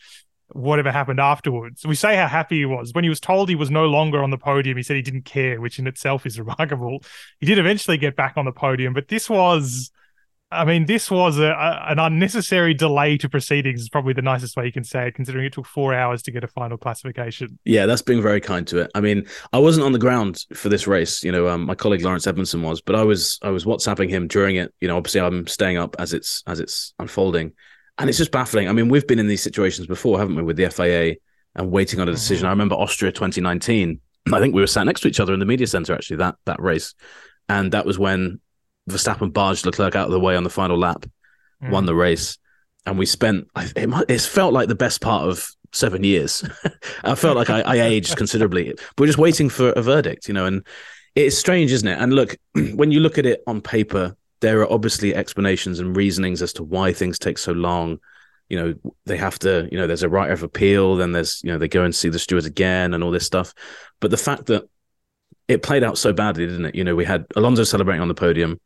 [0.52, 1.86] whatever happened afterwards.
[1.86, 2.92] We say how happy he was.
[2.92, 5.24] When he was told he was no longer on the podium, he said he didn't
[5.24, 7.02] care, which in itself is remarkable.
[7.40, 9.90] He did eventually get back on the podium, but this was,
[10.50, 14.56] I mean, this was a, a- an unnecessary delay to proceedings, is probably the nicest
[14.56, 17.58] way you can say it, considering it took four hours to get a final classification.
[17.64, 18.90] Yeah, that's being very kind to it.
[18.94, 21.22] I mean, I wasn't on the ground for this race.
[21.22, 24.26] You know, um, my colleague Laurence Edmondson was, but I was I was WhatsApping him
[24.26, 24.72] during it.
[24.80, 27.52] You know, obviously I'm staying up as it's as it's unfolding,
[27.98, 28.68] and it's just baffling.
[28.68, 31.16] I mean, we've been in these situations before, haven't we, with the FIA
[31.56, 32.46] and waiting on a decision.
[32.46, 34.00] I remember Austria 2019.
[34.32, 36.36] I think we were sat next to each other in the media center actually that
[36.46, 36.94] that race,
[37.50, 38.40] and that was when
[38.88, 41.04] Verstappen barged Leclerc out of the way on the final lap,
[41.62, 41.70] Mm.
[41.70, 42.38] won the race,
[42.86, 43.48] and we spent.
[43.74, 46.44] It, might- it's felt like the best part of seven years.
[47.04, 48.74] I felt like I, I aged considerably.
[48.96, 50.64] We're just waiting for a verdict, you know, and
[51.16, 51.98] it's strange, isn't it?
[52.00, 52.36] And look,
[52.74, 56.62] when you look at it on paper, there are obviously explanations and reasonings as to
[56.62, 57.98] why things take so long.
[58.48, 61.50] You know, they have to, you know, there's a right of appeal, then there's, you
[61.50, 63.52] know, they go and see the stewards again and all this stuff.
[64.00, 64.68] But the fact that
[65.48, 66.74] it played out so badly, didn't it?
[66.76, 68.60] You know, we had Alonso celebrating on the podium.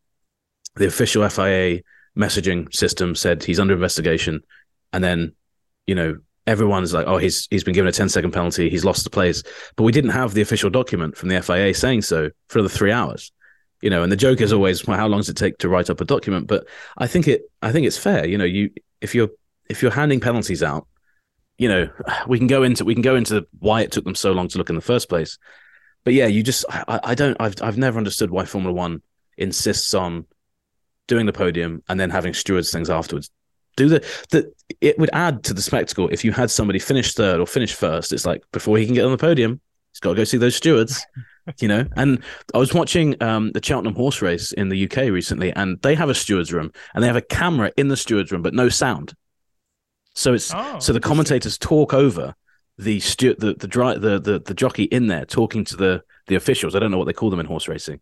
[0.76, 1.82] The official FIA
[2.16, 4.40] messaging system said he's under investigation.
[4.92, 5.34] And then,
[5.86, 9.04] you know, everyone's like, oh, he's he's been given a 10 second penalty, he's lost
[9.04, 9.42] the place.
[9.76, 12.92] But we didn't have the official document from the FIA saying so for the three
[12.92, 13.32] hours.
[13.80, 15.90] You know, and the joke is always, well, how long does it take to write
[15.90, 16.46] up a document?
[16.46, 18.26] But I think it I think it's fair.
[18.26, 19.30] You know, you if you're
[19.68, 20.86] if you're handing penalties out,
[21.58, 21.88] you know,
[22.28, 24.58] we can go into we can go into why it took them so long to
[24.58, 25.38] look in the first place.
[26.04, 29.02] But yeah, you just I, I don't I've I've never understood why Formula One
[29.36, 30.26] insists on
[31.08, 33.30] doing the podium and then having stewards things afterwards.
[33.76, 37.40] Do the the it would add to the spectacle if you had somebody finish third
[37.40, 38.12] or finish first.
[38.12, 39.60] It's like before he can get on the podium,
[39.92, 41.04] he's got to go see those stewards.
[41.58, 42.22] you know, and
[42.54, 46.08] I was watching um, the Cheltenham horse race in the UK recently, and they have
[46.08, 49.14] a stewards room and they have a camera in the stewards room, but no sound.
[50.14, 52.34] So it's Oh, so the commentators talk over
[52.78, 56.34] the stu- the the, dri- the the the jockey in there talking to the the
[56.34, 56.76] officials.
[56.76, 58.00] I don't know what they call them in horse racing,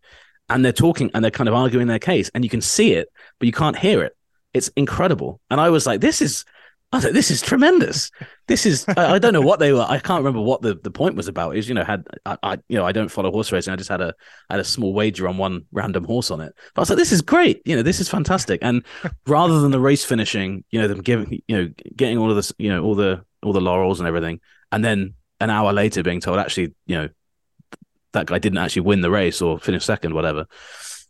[0.51, 3.09] and they're talking and they're kind of arguing their case, and you can see it,
[3.39, 4.15] but you can't hear it.
[4.53, 6.45] It's incredible, and I was like, this is
[6.91, 8.11] I was like, this is tremendous.
[8.47, 9.85] This is I, I, don't know what they were.
[9.87, 11.55] I can't remember what the, the point was about.
[11.55, 13.71] Is you know had I, I, you know I don't follow horse racing.
[13.71, 14.13] I just had a
[14.49, 16.53] had a small wager on one random horse on it.
[16.75, 17.61] But I was like, this is great.
[17.63, 18.59] You know, this is fantastic.
[18.61, 18.83] And
[19.25, 22.51] rather than the race finishing, you know, them giving you know getting all of this,
[22.57, 24.41] you know, all the all the laurels and everything,
[24.73, 27.09] and then an hour later being told actually, you know,
[28.13, 30.45] that guy didn't actually win the race or finish second, whatever.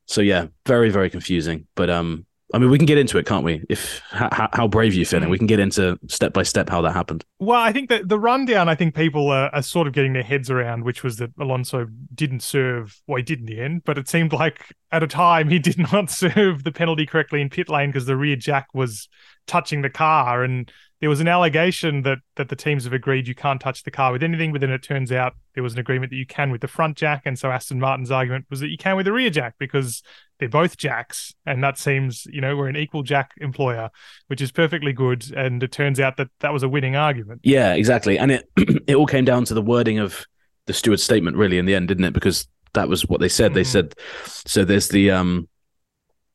[0.06, 1.68] So yeah, very very confusing.
[1.76, 3.64] But um, I mean, we can get into it, can't we?
[3.70, 6.92] If how, how brave you feeling, we can get into step by step how that
[6.92, 7.24] happened.
[7.40, 10.24] Well, I think that the rundown, I think people are, are, sort of getting their
[10.24, 13.00] heads around, which was that Alonso didn't serve.
[13.08, 15.78] Well, he did in the end, but it seemed like at a time he did
[15.78, 19.08] not serve the penalty correctly in pit lane because the rear jack was
[19.48, 23.36] touching the car, and there was an allegation that that the teams have agreed you
[23.36, 26.12] can't touch the car with anything, but then it turns out there was an agreement
[26.12, 28.78] that you can with the front jack, and so Aston Martin's argument was that you
[28.78, 30.04] can with the rear jack because
[30.40, 33.90] they're both jacks, and that seems you know we're an equal jack employer,
[34.28, 37.42] which is perfectly good, and it turns out that that was a winning argument.
[37.44, 38.50] Yeah, exactly, and it
[38.88, 40.26] it all came down to the wording of
[40.68, 42.14] the steward's statement, really, in the end, didn't it?
[42.14, 43.52] Because that was what they said.
[43.52, 43.56] Mm-hmm.
[43.56, 44.64] They said so.
[44.64, 45.50] There's the um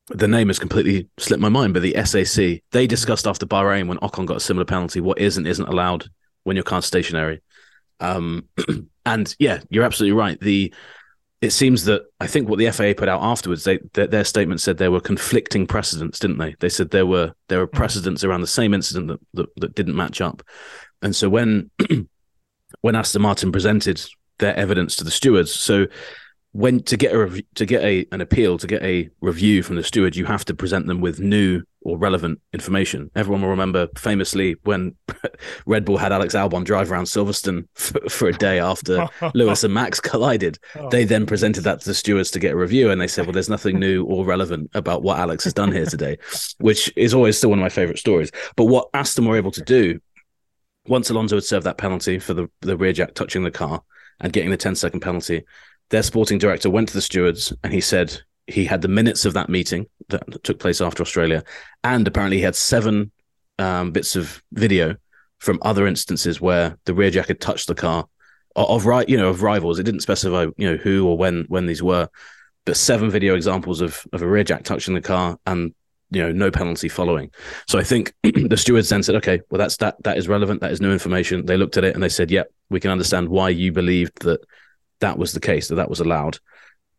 [0.09, 3.97] the name has completely slipped my mind, but the SAC they discussed after Bahrain when
[3.99, 6.09] Ocon got a similar penalty what is and isn't allowed
[6.43, 7.41] when your car's stationary.
[7.99, 8.45] Um,
[9.05, 10.39] and yeah, you're absolutely right.
[10.39, 10.73] The
[11.39, 14.61] it seems that I think what the FIA put out afterwards, they their, their statement
[14.61, 16.55] said there were conflicting precedents, didn't they?
[16.59, 17.73] They said there were there were mm.
[17.73, 20.41] precedents around the same incident that that, that didn't match up,
[21.01, 21.69] and so when
[22.81, 24.03] when Aston Martin presented
[24.39, 25.87] their evidence to the stewards, so
[26.53, 29.83] when to get a to get a an appeal to get a review from the
[29.83, 33.11] steward, you have to present them with new or relevant information.
[33.15, 34.95] Everyone will remember famously when
[35.65, 39.73] Red Bull had Alex Albon drive around Silverstone for, for a day after Lewis and
[39.73, 40.57] Max collided.
[40.75, 40.89] Oh.
[40.89, 43.33] They then presented that to the stewards to get a review, and they said, "Well,
[43.33, 46.17] there's nothing new or relevant about what Alex has done here today,"
[46.59, 48.31] which is always still one of my favorite stories.
[48.55, 49.99] But what Aston were able to do
[50.87, 53.83] once Alonso had served that penalty for the the rear jack touching the car
[54.19, 55.43] and getting the 10 second penalty
[55.89, 59.33] their sporting director went to the stewards and he said he had the minutes of
[59.33, 61.43] that meeting that took place after Australia,
[61.83, 63.11] and apparently he had seven
[63.59, 64.95] um, bits of video
[65.39, 68.07] from other instances where the rear jack had touched the car
[68.55, 69.77] of right, you know, of rivals.
[69.77, 72.09] It didn't specify, you know, who or when when these were,
[72.65, 75.73] but seven video examples of of a rear jack touching the car and
[76.09, 77.31] you know no penalty following.
[77.67, 80.61] So I think the stewards then said, okay, well that's that that is relevant.
[80.61, 81.45] That is new information.
[81.45, 84.41] They looked at it and they said, yep, we can understand why you believed that
[84.99, 86.39] that was the case, that that was allowed,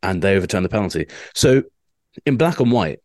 [0.03, 1.07] and they overturned the penalty.
[1.35, 1.63] So
[2.27, 3.01] in black and white,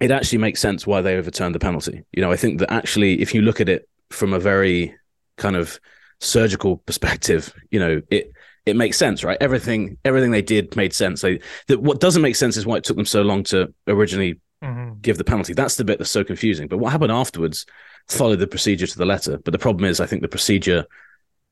[0.00, 2.02] it actually makes sense why they overturned the penalty.
[2.12, 4.94] You know, I think that actually, if you look at it from a very
[5.36, 5.78] kind of
[6.20, 8.32] surgical perspective, you know, it
[8.66, 9.38] it makes sense, right?
[9.40, 11.20] Everything everything they did made sense.
[11.20, 14.40] They that what doesn't make sense is why it took them so long to originally
[14.62, 15.00] mm-hmm.
[15.00, 15.54] give the penalty.
[15.54, 16.66] That's the bit that's so confusing.
[16.68, 17.66] But what happened afterwards
[18.08, 19.38] followed the procedure to the letter.
[19.38, 20.86] But the problem is, I think the procedure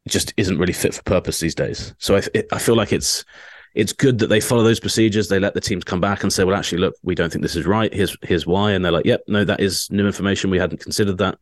[0.08, 1.94] just isn't really fit for purpose these days.
[1.98, 3.24] So I, I feel like it's
[3.74, 5.28] it's good that they follow those procedures.
[5.28, 7.56] They let the teams come back and say, "Well, actually, look, we don't think this
[7.56, 7.92] is right.
[7.92, 10.50] Here's here's why." And they're like, "Yep, no, that is new information.
[10.50, 11.38] We hadn't considered that.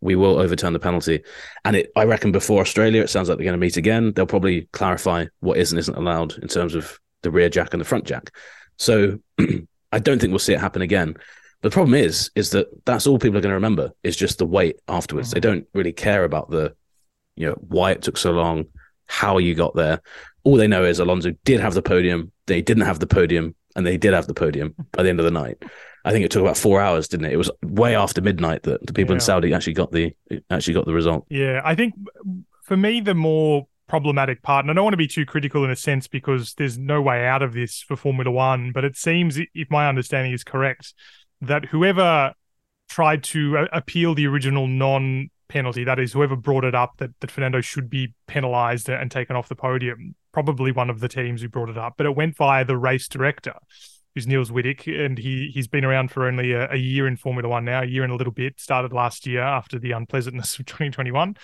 [0.00, 1.22] We will overturn the penalty."
[1.64, 4.12] And it, I reckon, before Australia, it sounds like they're going to meet again.
[4.12, 7.80] They'll probably clarify what is and isn't allowed in terms of the rear jack and
[7.80, 8.30] the front jack.
[8.78, 9.18] So
[9.92, 11.14] I don't think we'll see it happen again.
[11.60, 14.38] But The problem is, is that that's all people are going to remember is just
[14.38, 15.28] the wait afterwards.
[15.28, 15.34] Mm-hmm.
[15.34, 16.74] They don't really care about the
[17.36, 18.66] you know why it took so long,
[19.06, 20.00] how you got there.
[20.44, 22.32] All they know is Alonso did have the podium.
[22.46, 25.24] They didn't have the podium, and they did have the podium by the end of
[25.24, 25.62] the night.
[26.04, 27.32] I think it took about four hours, didn't it?
[27.32, 29.16] It was way after midnight that the people yeah.
[29.16, 30.14] in Saudi actually got the
[30.50, 31.26] actually got the result.
[31.30, 31.94] Yeah, I think
[32.62, 35.70] for me the more problematic part, and I don't want to be too critical in
[35.70, 39.38] a sense because there's no way out of this for Formula One, but it seems,
[39.54, 40.92] if my understanding is correct,
[41.40, 42.34] that whoever
[42.88, 45.84] tried to appeal the original non penalty.
[45.84, 49.48] That is, whoever brought it up that, that Fernando should be penalised and taken off
[49.48, 50.14] the podium.
[50.32, 53.08] Probably one of the teams who brought it up, but it went via the race
[53.08, 53.54] director,
[54.14, 57.48] who's Niels Wittich, and he he's been around for only a, a year in Formula
[57.48, 58.58] One now, a year and a little bit.
[58.58, 61.36] Started last year after the unpleasantness of 2021,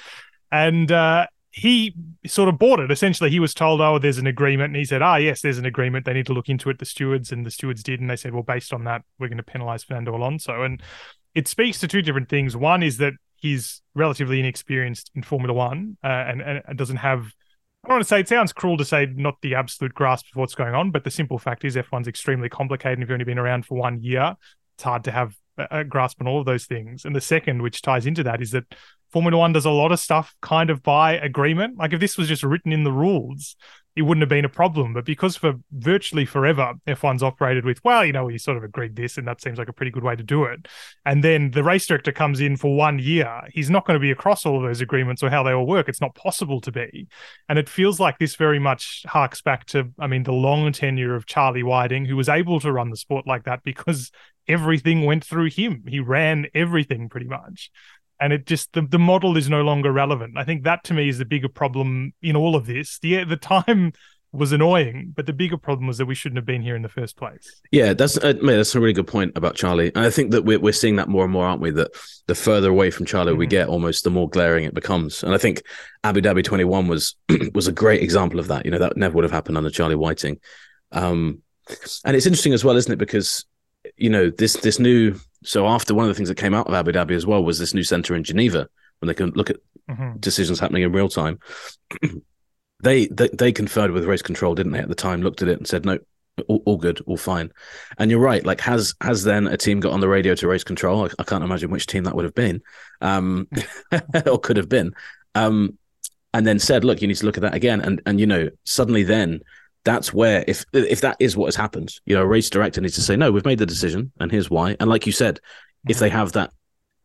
[0.50, 0.92] and.
[0.92, 1.94] Uh, he
[2.26, 2.92] sort of bought it.
[2.92, 5.66] Essentially, he was told, "Oh, there's an agreement," and he said, "Ah, yes, there's an
[5.66, 6.06] agreement.
[6.06, 8.32] They need to look into it." The stewards and the stewards did, and they said,
[8.32, 10.80] "Well, based on that, we're going to penalise Fernando Alonso." And
[11.34, 12.56] it speaks to two different things.
[12.56, 17.32] One is that he's relatively inexperienced in Formula One uh, and, and doesn't have.
[17.82, 20.36] I don't want to say it sounds cruel to say not the absolute grasp of
[20.36, 22.98] what's going on, but the simple fact is F1's extremely complicated.
[22.98, 24.36] And if you've only been around for one year,
[24.76, 25.34] it's hard to have
[25.70, 27.06] a grasp on all of those things.
[27.06, 28.64] And the second, which ties into that, is that
[29.12, 31.78] Formula One does a lot of stuff kind of by agreement.
[31.78, 33.56] Like if this was just written in the rules,
[33.96, 34.94] it wouldn't have been a problem.
[34.94, 38.94] But because for virtually forever, F1's operated with, well, you know, we sort of agreed
[38.94, 40.68] this, and that seems like a pretty good way to do it.
[41.04, 43.42] And then the race director comes in for one year.
[43.52, 45.88] He's not going to be across all of those agreements or how they all work.
[45.88, 47.08] It's not possible to be.
[47.48, 51.16] And it feels like this very much harks back to, I mean, the long tenure
[51.16, 54.12] of Charlie Whiting, who was able to run the sport like that because
[54.46, 55.84] everything went through him.
[55.86, 57.70] He ran everything pretty much
[58.20, 60.36] and it just the, the model is no longer relevant.
[60.36, 62.98] I think that to me is the bigger problem in all of this.
[62.98, 63.92] The the time
[64.32, 66.88] was annoying, but the bigger problem was that we shouldn't have been here in the
[66.88, 67.60] first place.
[67.72, 70.44] Yeah, that's uh, mate, that's a really good point about Charlie, and I think that
[70.44, 71.70] we're we're seeing that more and more, aren't we?
[71.70, 71.90] That
[72.26, 73.40] the further away from Charlie mm-hmm.
[73.40, 75.24] we get, almost the more glaring it becomes.
[75.24, 75.62] And I think
[76.04, 77.16] Abu Dhabi 21 was
[77.54, 78.64] was a great example of that.
[78.64, 80.38] You know, that never would have happened under Charlie Whiting.
[80.92, 81.42] Um,
[82.04, 82.98] and it's interesting as well, isn't it?
[82.98, 83.44] Because
[83.96, 86.74] you know this this new so after one of the things that came out of
[86.74, 88.68] Abu Dhabi as well was this new center in Geneva
[88.98, 89.56] when they can look at
[89.90, 90.18] mm-hmm.
[90.18, 91.38] decisions happening in real time.
[92.82, 94.78] they, they they conferred with race control, didn't they?
[94.78, 95.98] At the time, looked at it and said, "No,
[96.48, 97.52] all, all, good, all fine."
[97.98, 98.44] And you're right.
[98.44, 101.06] Like, has has then a team got on the radio to race control?
[101.06, 102.62] I, I can't imagine which team that would have been,
[103.00, 103.48] um,
[104.26, 104.94] or could have been.
[105.34, 105.78] Um,
[106.32, 108.50] and then said, "Look, you need to look at that again." And and you know,
[108.64, 109.40] suddenly then
[109.84, 112.94] that's where if if that is what has happened, you know, a race director needs
[112.96, 114.76] to say, no, we've made the decision, and here's why.
[114.78, 115.40] And like you said,
[115.88, 116.52] if they have that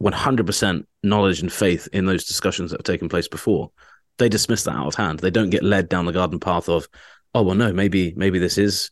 [0.03, 3.71] 100% knowledge and faith in those discussions that have taken place before,
[4.17, 5.19] they dismiss that out of hand.
[5.19, 6.87] They don't get led down the garden path of,
[7.33, 8.91] oh well, no, maybe maybe this is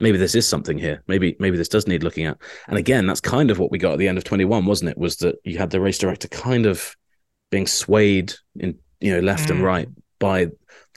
[0.00, 1.02] maybe this is something here.
[1.06, 2.38] Maybe maybe this does need looking at.
[2.68, 4.98] And again, that's kind of what we got at the end of 21, wasn't it?
[4.98, 6.94] Was that you had the race director kind of
[7.50, 9.52] being swayed in you know left mm.
[9.52, 10.48] and right by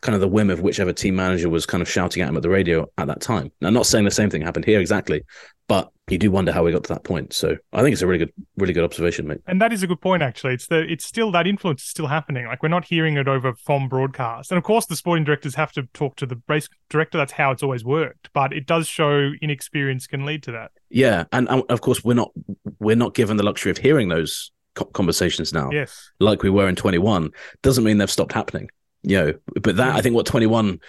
[0.02, 2.44] kind of the whim of whichever team manager was kind of shouting at him at
[2.44, 3.52] the radio at that time.
[3.62, 5.24] Now, I'm not saying the same thing happened here exactly,
[5.68, 7.34] but you do wonder how we got to that point.
[7.34, 9.42] So I think it's a really good, really good observation, mate.
[9.48, 10.54] And that is a good point, actually.
[10.54, 12.46] It's the it's still that influence is still happening.
[12.46, 15.72] Like we're not hearing it over from broadcast, and of course the sporting directors have
[15.74, 17.18] to talk to the race director.
[17.18, 18.30] That's how it's always worked.
[18.34, 20.72] But it does show inexperience can lead to that.
[20.90, 22.32] Yeah, and, and of course we're not
[22.80, 24.52] we're not given the luxury of hearing those
[24.94, 25.72] conversations now.
[25.72, 27.32] Yes, like we were in 21.
[27.64, 28.70] Doesn't mean they've stopped happening
[29.06, 30.80] you know, but that I think what 21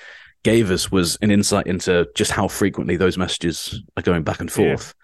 [0.45, 4.51] gave us was an insight into just how frequently those messages are going back and
[4.51, 4.95] forth.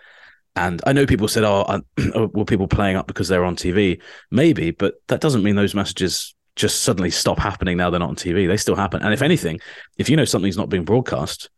[0.56, 0.66] Yeah.
[0.66, 1.80] And I know people said, "Oh, uh,
[2.32, 4.00] were people playing up because they're on TV?"
[4.30, 8.16] Maybe, but that doesn't mean those messages just suddenly stop happening now they're not on
[8.16, 8.46] TV.
[8.46, 9.02] They still happen.
[9.02, 9.60] And if anything,
[9.96, 11.48] if you know something's not being broadcast,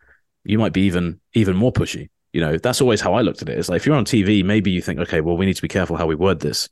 [0.45, 2.09] you might be even even more pushy.
[2.33, 3.59] You know, that's always how I looked at it.
[3.59, 5.69] It's like if you're on TV, maybe you think, okay, well, we need to be
[5.69, 6.69] careful how we word this.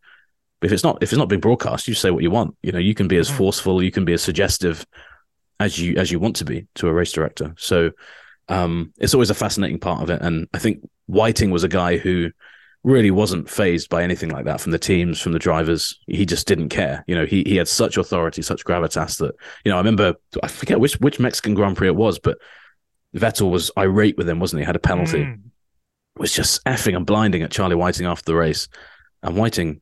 [0.63, 2.57] But if it's not if it's not being broadcast, you say what you want.
[2.63, 3.37] You know, you can be as mm-hmm.
[3.37, 4.87] forceful, you can be as suggestive
[5.59, 7.53] as you as you want to be to a race director.
[7.59, 7.91] So
[8.47, 10.23] um, it's always a fascinating part of it.
[10.23, 12.31] And I think Whiting was a guy who
[12.85, 15.99] really wasn't fazed by anything like that from the teams, from the drivers.
[16.07, 17.03] He just didn't care.
[17.09, 19.35] You know, he he had such authority, such gravitas that
[19.65, 19.75] you know.
[19.75, 22.39] I remember I forget which which Mexican Grand Prix it was, but
[23.17, 24.67] Vettel was irate with him, wasn't he?
[24.67, 25.25] Had a penalty.
[25.25, 25.41] Mm.
[26.19, 28.69] Was just effing and blinding at Charlie Whiting after the race,
[29.25, 29.81] and Whiting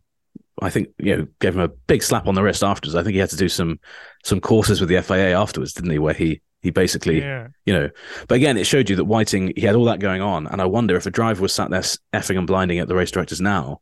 [0.60, 2.94] I think you know gave him a big slap on the wrist afterwards.
[2.94, 3.80] I think he had to do some
[4.24, 5.98] some courses with the FIA afterwards, didn't he?
[5.98, 7.48] Where he he basically yeah.
[7.64, 7.90] you know.
[8.28, 10.66] But again, it showed you that Whiting he had all that going on, and I
[10.66, 11.80] wonder if a driver was sat there
[12.12, 13.80] effing and blinding at the race directors now,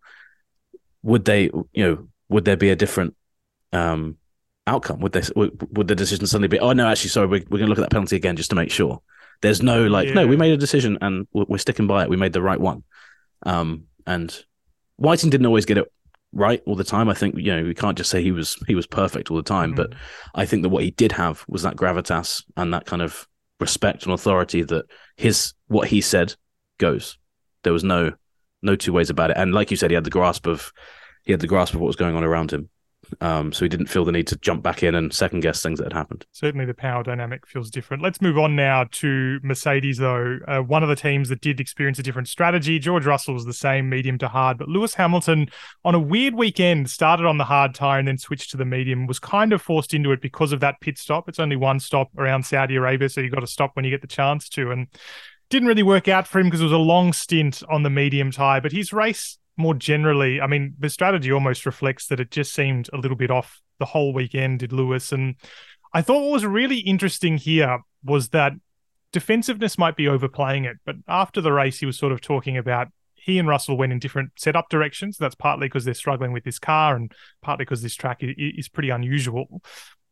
[1.03, 3.17] would they you know would there be a different
[3.73, 4.17] um
[4.67, 5.01] outcome?
[5.01, 7.67] Would they would, would the decision suddenly be oh no actually sorry we're, we're going
[7.67, 9.03] to look at that penalty again just to make sure.
[9.41, 10.15] There's no like yeah.
[10.15, 12.11] no we made a decision and we're, we're sticking by it.
[12.11, 12.85] We made the right one.
[13.45, 14.45] Um and
[14.97, 15.93] Whiting didn't always get it
[16.33, 17.09] right all the time.
[17.09, 19.43] I think you know we can't just say he was he was perfect all the
[19.43, 19.91] time, mm-hmm.
[19.91, 19.95] but
[20.35, 23.27] I think that what he did have was that gravitas and that kind of
[23.61, 24.85] respect and authority that
[25.17, 26.35] his what he said
[26.79, 27.19] goes.
[27.65, 28.13] There was no
[28.63, 29.37] no two ways about it.
[29.37, 30.73] And like you said, he had the grasp of
[31.25, 32.69] he had the grasp of what was going on around him.
[33.21, 35.79] Um, so he didn't feel the need to jump back in and second guess things
[35.79, 36.27] that had happened.
[36.33, 38.03] Certainly, the power dynamic feels different.
[38.03, 40.39] Let's move on now to Mercedes, though.
[40.47, 42.79] Uh, one of the teams that did experience a different strategy.
[42.79, 45.49] George Russell was the same, medium to hard, but Lewis Hamilton,
[45.85, 49.07] on a weird weekend, started on the hard tire and then switched to the medium.
[49.07, 51.29] Was kind of forced into it because of that pit stop.
[51.29, 54.01] It's only one stop around Saudi Arabia, so you've got to stop when you get
[54.01, 54.71] the chance to.
[54.71, 54.89] And
[55.51, 58.31] didn't really work out for him because it was a long stint on the medium
[58.31, 58.61] tire.
[58.61, 62.89] But his race more generally, I mean, the strategy almost reflects that it just seemed
[62.93, 65.13] a little bit off the whole weekend, did Lewis.
[65.13, 65.35] And
[65.93, 68.53] I thought what was really interesting here was that
[69.13, 70.77] defensiveness might be overplaying it.
[70.87, 73.99] But after the race, he was sort of talking about he and Russell went in
[73.99, 75.19] different setup directions.
[75.19, 78.91] That's partly because they're struggling with this car and partly because this track is pretty
[78.91, 79.61] unusual.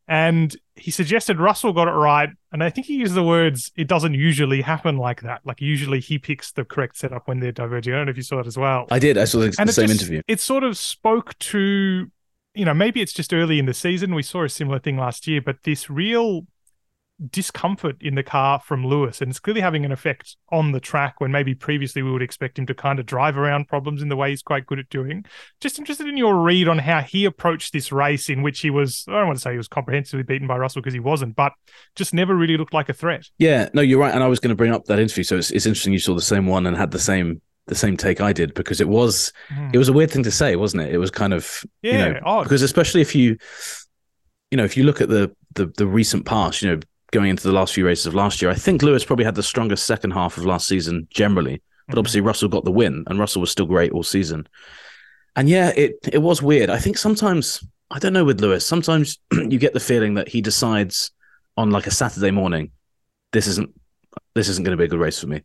[0.09, 2.31] And he suggested Russell got it right.
[2.53, 5.41] And I think he used the words, it doesn't usually happen like that.
[5.45, 7.95] Like usually he picks the correct setup when they're diverging.
[7.95, 8.87] I don't know if you saw it as well.
[8.91, 9.19] I did.
[9.19, 10.23] I saw the, and the same just, interview.
[10.29, 12.11] It sort of spoke to
[12.57, 14.15] you know, maybe it's just early in the season.
[14.15, 16.47] We saw a similar thing last year, but this real
[17.31, 21.21] discomfort in the car from Lewis, and it's clearly having an effect on the track
[21.21, 24.17] when maybe previously we would expect him to kind of drive around problems in the
[24.17, 25.25] way he's quite good at doing.
[25.61, 29.05] Just interested in your read on how he approached this race, in which he was,
[29.09, 31.53] I don't want to say he was comprehensively beaten by Russell because he wasn't, but
[31.95, 33.27] just never really looked like a threat.
[33.39, 34.15] Yeah, no, you're right.
[34.15, 35.25] And I was going to bring up that interview.
[35.25, 37.97] So it's, it's interesting you saw the same one and had the same the same
[37.97, 39.75] take I did because it was mm.
[39.75, 40.95] it was a weird thing to say, wasn't it?
[40.95, 42.45] It was kind of yeah, you know, odd.
[42.45, 43.37] because especially if you
[44.53, 46.81] you know if you look at the the the recent past, you know,
[47.13, 48.51] going into the last few races of last year.
[48.51, 51.99] I think Lewis probably had the strongest second half of last season generally, but mm-hmm.
[51.99, 54.49] obviously Russell got the win, and Russell was still great all season.
[55.35, 56.71] And yeah, it it was weird.
[56.71, 58.67] I think sometimes I don't know with Lewis.
[58.67, 61.11] Sometimes you get the feeling that he decides
[61.57, 62.71] on like a Saturday morning,
[63.33, 63.71] this isn't
[64.35, 65.43] this isn't going to be a good race for me.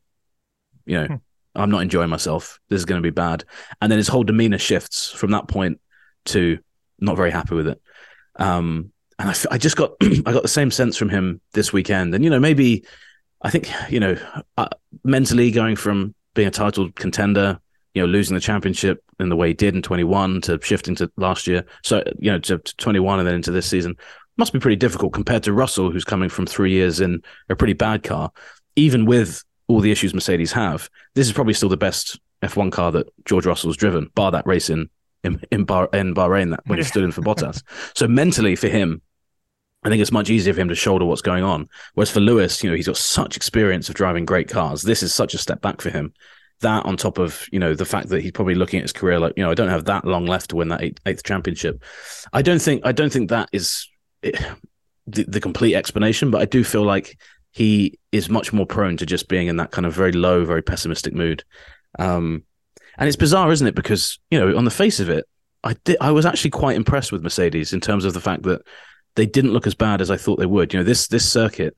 [0.85, 1.15] You know, hmm.
[1.55, 2.59] I'm not enjoying myself.
[2.69, 3.43] This is going to be bad.
[3.81, 5.79] And then his whole demeanor shifts from that point
[6.25, 6.59] to
[6.99, 7.81] not very happy with it.
[8.37, 8.91] Um,
[9.21, 12.13] and I, I just got I got the same sense from him this weekend.
[12.15, 12.83] And you know, maybe
[13.41, 14.17] I think you know
[14.57, 14.67] uh,
[15.03, 17.59] mentally going from being a title contender,
[17.93, 21.11] you know, losing the championship in the way he did in 21 to shifting to
[21.17, 23.95] last year, so you know to, to 21 and then into this season
[24.37, 27.73] must be pretty difficult compared to Russell, who's coming from three years in a pretty
[27.73, 28.31] bad car,
[28.75, 30.89] even with all the issues Mercedes have.
[31.13, 34.69] This is probably still the best F1 car that George Russell's driven, bar that race
[34.69, 34.89] in
[35.23, 37.61] in, in, Bar, in Bahrain that when he stood in for Bottas.
[37.95, 39.01] So mentally for him,
[39.83, 41.67] I think it's much easier for him to shoulder what's going on.
[41.95, 44.83] Whereas for Lewis, you know, he's got such experience of driving great cars.
[44.83, 46.13] This is such a step back for him.
[46.59, 49.19] That on top of you know the fact that he's probably looking at his career
[49.19, 51.83] like you know I don't have that long left to win that eighth, championship.
[52.33, 53.87] I don't think I don't think that is
[54.21, 54.35] the,
[55.07, 57.17] the complete explanation, but I do feel like
[57.51, 60.61] he is much more prone to just being in that kind of very low, very
[60.61, 61.43] pessimistic mood.
[61.97, 62.43] Um,
[62.97, 63.75] and it's bizarre, isn't it?
[63.75, 65.25] Because you know, on the face of it,
[65.63, 68.61] I did, I was actually quite impressed with Mercedes in terms of the fact that
[69.15, 70.73] they didn't look as bad as I thought they would.
[70.73, 71.75] You know, this this circuit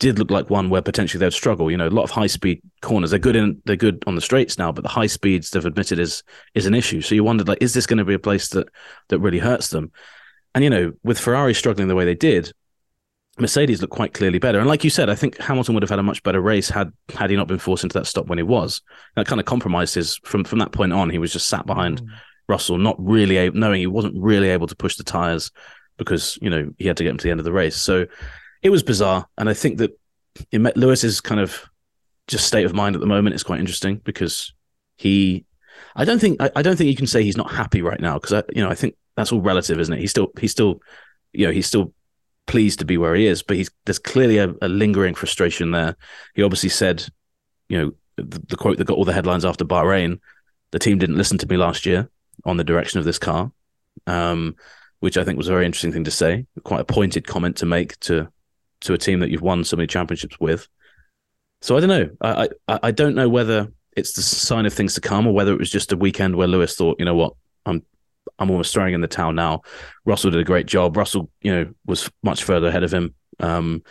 [0.00, 1.70] did look like one where potentially they'd struggle.
[1.70, 3.10] You know, a lot of high speed corners.
[3.10, 5.98] They're good in they're good on the straights now, but the high speeds they've admitted
[5.98, 6.22] is
[6.54, 7.00] is an issue.
[7.00, 8.68] So you wondered like, is this going to be a place that
[9.08, 9.92] that really hurts them?
[10.54, 12.52] And you know, with Ferrari struggling the way they did,
[13.38, 14.58] Mercedes looked quite clearly better.
[14.58, 16.92] And like you said, I think Hamilton would have had a much better race had
[17.10, 18.82] had he not been forced into that stop when he was.
[19.16, 21.10] That kind of compromised his from from that point on.
[21.10, 22.08] He was just sat behind mm.
[22.48, 25.50] Russell, not really able, knowing he wasn't really able to push the tires
[26.00, 27.76] because you know he had to get him to the end of the race.
[27.76, 28.06] So
[28.62, 29.92] it was bizarre, and I think that
[30.50, 31.68] it met Lewis's kind of
[32.26, 34.54] just state of mind at the moment is quite interesting because
[34.96, 35.44] he,
[35.94, 38.14] I don't think I, I don't think you can say he's not happy right now
[38.14, 40.00] because I you know I think that's all relative, isn't it?
[40.00, 40.80] He's still he's still
[41.32, 41.92] you know he's still
[42.46, 45.96] pleased to be where he is, but he's there's clearly a, a lingering frustration there.
[46.34, 47.04] He obviously said,
[47.68, 50.18] you know, the, the quote that got all the headlines after Bahrain,
[50.70, 52.08] the team didn't listen to me last year
[52.44, 53.52] on the direction of this car.
[54.06, 54.56] Um,
[55.00, 56.46] which I think was a very interesting thing to say.
[56.62, 58.28] Quite a pointed comment to make to
[58.82, 60.68] to a team that you've won so many championships with.
[61.60, 62.10] So I don't know.
[62.20, 65.52] I I, I don't know whether it's the sign of things to come or whether
[65.52, 67.34] it was just a weekend where Lewis thought, you know what,
[67.66, 67.82] I'm
[68.38, 69.62] I'm almost throwing in the towel now.
[70.04, 70.96] Russell did a great job.
[70.96, 73.82] Russell, you know, was much further ahead of him um,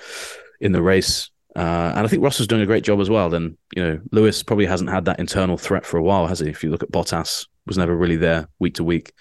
[0.60, 1.30] in the race.
[1.56, 3.30] Uh, and I think Russell's doing a great job as well.
[3.30, 6.48] Then, you know, Lewis probably hasn't had that internal threat for a while, has he?
[6.48, 9.12] If you look at Bottas, was never really there week to week.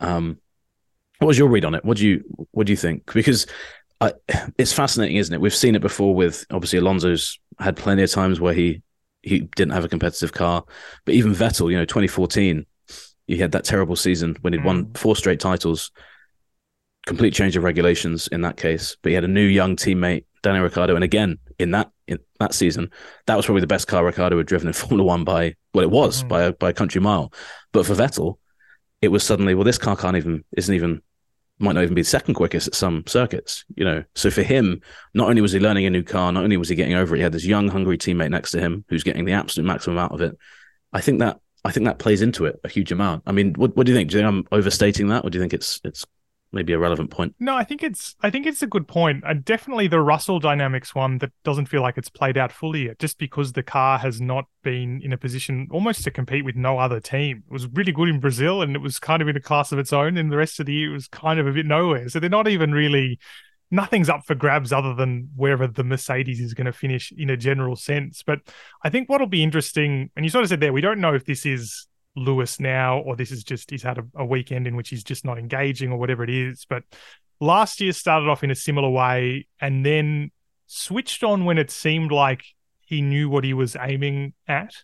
[0.00, 0.38] Um,
[1.22, 1.84] what was your read on it?
[1.84, 3.12] What do you what do you think?
[3.12, 3.46] Because
[4.00, 4.12] I,
[4.58, 5.40] it's fascinating, isn't it?
[5.40, 8.82] We've seen it before with obviously Alonso's had plenty of times where he
[9.22, 10.64] he didn't have a competitive car,
[11.04, 12.66] but even Vettel, you know, 2014,
[13.28, 14.66] he had that terrible season when he'd mm.
[14.66, 15.92] won four straight titles.
[17.06, 20.64] Complete change of regulations in that case, but he had a new young teammate, Daniel
[20.64, 22.90] Ricciardo, and again in that in that season,
[23.26, 25.90] that was probably the best car Ricciardo had driven in Formula One by well, it
[25.90, 26.28] was mm.
[26.28, 27.32] by a, by a country mile.
[27.72, 28.38] But for Vettel,
[29.00, 31.02] it was suddenly well, this car can't even isn't even
[31.58, 34.02] might not even be the second quickest at some circuits, you know.
[34.14, 34.80] So for him,
[35.14, 37.18] not only was he learning a new car, not only was he getting over it,
[37.18, 40.12] he had this young, hungry teammate next to him who's getting the absolute maximum out
[40.12, 40.36] of it.
[40.92, 43.22] I think that I think that plays into it a huge amount.
[43.26, 44.10] I mean, what, what do you think?
[44.10, 46.04] Do you think I'm overstating that, or do you think it's it's
[46.52, 47.34] maybe a relevant point.
[47.40, 49.24] No, I think it's I think it's a good point.
[49.26, 52.98] And definitely the Russell dynamics one that doesn't feel like it's played out fully yet,
[52.98, 56.78] just because the car has not been in a position almost to compete with no
[56.78, 57.42] other team.
[57.46, 59.78] It was really good in Brazil and it was kind of in a class of
[59.78, 60.16] its own.
[60.16, 62.08] And the rest of the year it was kind of a bit nowhere.
[62.08, 63.18] So they're not even really
[63.70, 67.36] nothing's up for grabs other than wherever the Mercedes is going to finish in a
[67.38, 68.22] general sense.
[68.22, 68.40] But
[68.84, 71.24] I think what'll be interesting, and you sort of said there, we don't know if
[71.24, 74.90] this is Lewis now, or this is just he's had a, a, weekend in which
[74.90, 76.66] he's just not engaging or whatever it is.
[76.68, 76.84] But
[77.40, 80.30] last year started off in a similar way and then
[80.66, 82.44] switched on when it seemed like
[82.80, 84.74] he knew what he was aiming at.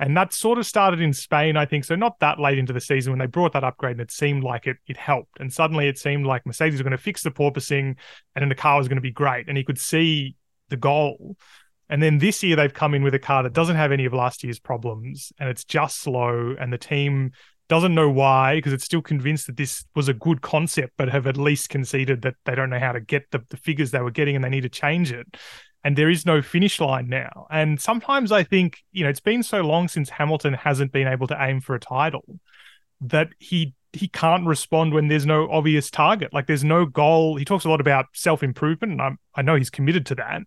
[0.00, 1.84] And that sort of started in Spain, I think.
[1.84, 4.42] So not that late into the season when they brought that upgrade and it seemed
[4.42, 5.38] like it it helped.
[5.38, 7.94] And suddenly it seemed like Mercedes were going to fix the porpoising
[8.34, 9.48] and then the car was going to be great.
[9.48, 10.34] And he could see
[10.68, 11.36] the goal.
[11.88, 14.12] And then this year they've come in with a car that doesn't have any of
[14.12, 17.32] last year's problems and it's just slow and the team
[17.68, 21.26] doesn't know why because it's still convinced that this was a good concept but have
[21.26, 24.10] at least conceded that they don't know how to get the, the figures they were
[24.10, 25.26] getting and they need to change it.
[25.82, 27.46] And there is no finish line now.
[27.50, 31.26] And sometimes i think you know it's been so long since hamilton hasn't been able
[31.26, 32.38] to aim for a title
[33.00, 36.32] that he he can't respond when there's no obvious target.
[36.32, 37.36] Like there's no goal.
[37.36, 40.42] He talks a lot about self-improvement and I'm, i know he's committed to that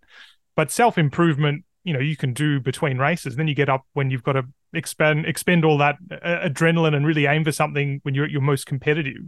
[0.58, 3.36] but self-improvement you know you can do between races.
[3.36, 4.42] Then you get up when you've got to
[4.72, 8.40] expend expend all that uh, adrenaline and really aim for something when you're at your
[8.40, 9.22] most competitive.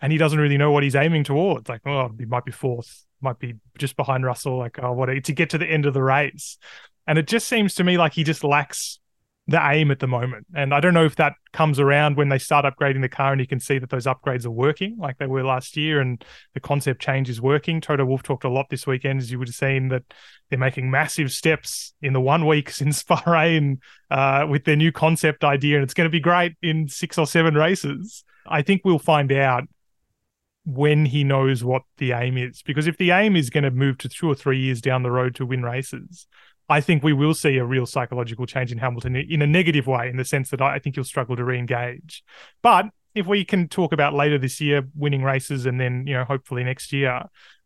[0.00, 1.68] And he doesn't really know what he's aiming towards.
[1.68, 4.56] Like oh he might be fourth might be just behind russell.
[4.56, 6.56] Like oh what to get to the end of the race.
[7.04, 9.00] And it just seems to me like he just lacks
[9.46, 10.46] the aim at the moment.
[10.54, 13.40] And I don't know if that comes around when they start upgrading the car and
[13.40, 16.24] you can see that those upgrades are working like they were last year and
[16.54, 17.80] the concept change is working.
[17.80, 20.02] Toto Wolff talked a lot this weekend, as you would have seen, that
[20.48, 23.78] they're making massive steps in the one week since Bahrain
[24.10, 25.76] uh, with their new concept idea.
[25.76, 28.24] And it's going to be great in six or seven races.
[28.46, 29.64] I think we'll find out
[30.64, 32.62] when he knows what the aim is.
[32.62, 35.10] Because if the aim is going to move to two or three years down the
[35.10, 36.26] road to win races,
[36.68, 40.08] I think we will see a real psychological change in Hamilton in a negative way,
[40.08, 42.24] in the sense that I think he'll struggle to re-engage.
[42.62, 46.24] But if we can talk about later this year winning races, and then you know
[46.24, 47.22] hopefully next year,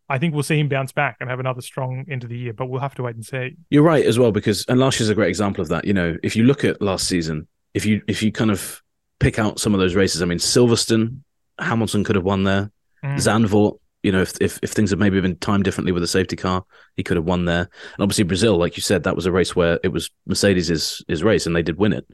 [0.08, 2.52] I think we'll see him bounce back and have another strong end of the year.
[2.52, 3.56] But we'll have to wait and see.
[3.70, 5.84] You're right as well because and last year's a great example of that.
[5.84, 8.82] You know, if you look at last season, if you if you kind of
[9.20, 11.20] pick out some of those races, I mean Silverstone,
[11.58, 12.70] Hamilton could have won there.
[13.04, 13.14] Mm.
[13.16, 16.36] Zandvoort, you know, if, if if things had maybe been timed differently with a safety
[16.36, 16.64] car,
[16.96, 17.62] he could have won there.
[17.62, 21.24] And obviously Brazil, like you said, that was a race where it was Mercedes' his
[21.24, 22.06] race and they did win it.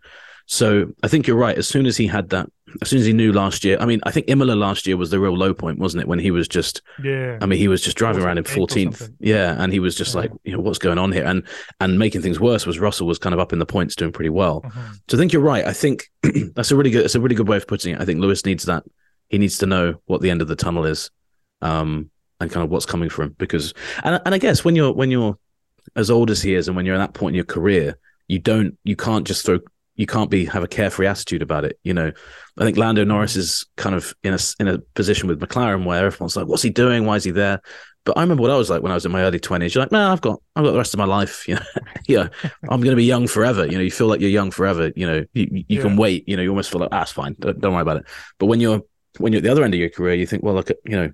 [0.47, 1.57] So I think you're right.
[1.57, 2.51] As soon as he had that,
[2.82, 5.11] as soon as he knew last year, I mean, I think Imola last year was
[5.11, 6.09] the real low point, wasn't it?
[6.09, 7.39] When he was just, yeah.
[7.41, 10.22] I mean, he was just driving around in 14th, yeah, and he was just yeah.
[10.22, 11.24] like, you know, what's going on here?
[11.24, 11.45] And
[11.80, 14.30] and making things worse was Russell was kind of up in the points, doing pretty
[14.30, 14.62] well.
[14.64, 14.93] Uh-huh.
[15.09, 15.64] So I think you're right.
[15.64, 16.11] I think
[16.55, 18.01] that's a really good, it's a really good way of putting it.
[18.01, 18.85] I think Lewis needs that.
[19.28, 21.11] He needs to know what the end of the tunnel is.
[21.65, 22.11] Um,
[22.41, 23.35] and kind of what's coming for him.
[23.39, 25.39] Because and and I guess when you're when you're
[25.97, 27.99] as old as he is, and when you're at that point in your career,
[28.29, 29.59] you don't you can't just throw
[29.97, 31.79] you can't be have a carefree attitude about it.
[31.85, 32.12] You know,
[32.59, 36.07] I think Lando Norris is kind of in a in a position with McLaren where
[36.07, 37.07] everyone's like, "What's he doing?
[37.07, 37.61] Why is he there?"
[38.05, 39.75] But I remember what I was like when I was in my early twenties.
[39.75, 41.47] You're like, "Man, I've got I've got the rest of my life.
[41.49, 41.62] You know,
[42.09, 42.29] yeah,
[42.69, 43.65] I'm going to be young forever.
[43.65, 44.91] You know, you feel like you're young forever.
[44.97, 45.83] You know, you, you yeah.
[45.83, 46.29] can wait.
[46.29, 47.37] You know, you almost feel like, ah, it's fine.
[47.39, 48.07] Don't, don't worry about it.
[48.39, 48.83] But when you're
[49.19, 51.12] when you're at the other end of your career, you think, well, look, you know,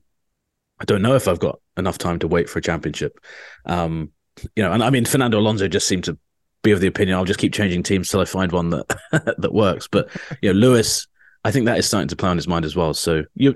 [0.80, 3.20] I don't know if I've got enough time to wait for a championship.
[3.66, 4.10] Um,
[4.56, 6.18] you know, and I mean, Fernando Alonso just seemed to
[6.62, 8.86] be of the opinion I'll just keep changing teams till I find one that
[9.38, 9.88] that works.
[9.88, 10.08] But
[10.42, 11.06] you know, Lewis,
[11.44, 12.94] I think that is starting to play on his mind as well.
[12.94, 13.54] So you,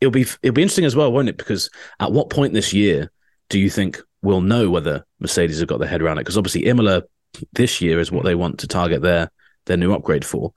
[0.00, 1.36] it'll be it'll be interesting as well, won't it?
[1.36, 3.10] Because at what point this year
[3.48, 6.22] do you think we'll know whether Mercedes have got their head around it?
[6.22, 7.02] Because obviously Imola
[7.52, 9.30] this year is what they want to target their
[9.66, 10.52] their new upgrade for.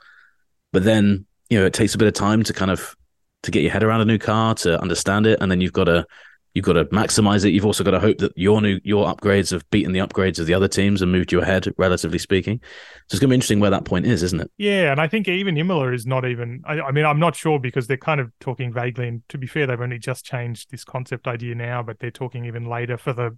[0.71, 2.95] But then you know it takes a bit of time to kind of
[3.43, 5.85] to get your head around a new car, to understand it, and then you've got
[5.85, 6.05] to
[6.53, 7.49] you've got to maximize it.
[7.49, 10.45] You've also got to hope that your new your upgrades have beaten the upgrades of
[10.45, 12.59] the other teams and moved you ahead, relatively speaking.
[13.07, 14.51] So it's going to be interesting where that point is, isn't it?
[14.57, 16.61] Yeah, and I think even Imola is not even.
[16.65, 19.07] I, I, mean, I'm not sure because they're kind of talking vaguely.
[19.07, 22.45] And to be fair, they've only just changed this concept idea now, but they're talking
[22.45, 23.37] even later for the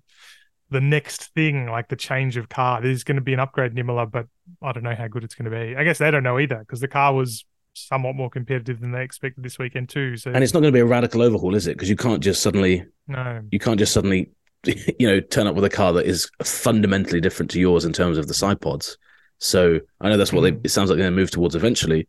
[0.72, 2.82] the next thing, like the change of car.
[2.82, 4.26] There's going to be an upgrade in Imola, but
[4.62, 5.76] I don't know how good it's going to be.
[5.76, 7.46] I guess they don't know either because the car was
[7.76, 10.18] somewhat more competitive than they expected this weekend too.
[10.18, 11.76] So and it's not going to be a radical overhaul, is it?
[11.76, 14.32] Because you can't just suddenly no, you can't just suddenly
[14.66, 18.18] you know turn up with a car that is fundamentally different to yours in terms
[18.18, 18.98] of the side pods.
[19.40, 20.62] So I know that's what mm.
[20.62, 20.68] they.
[20.68, 22.08] It sounds like they're going to move towards eventually.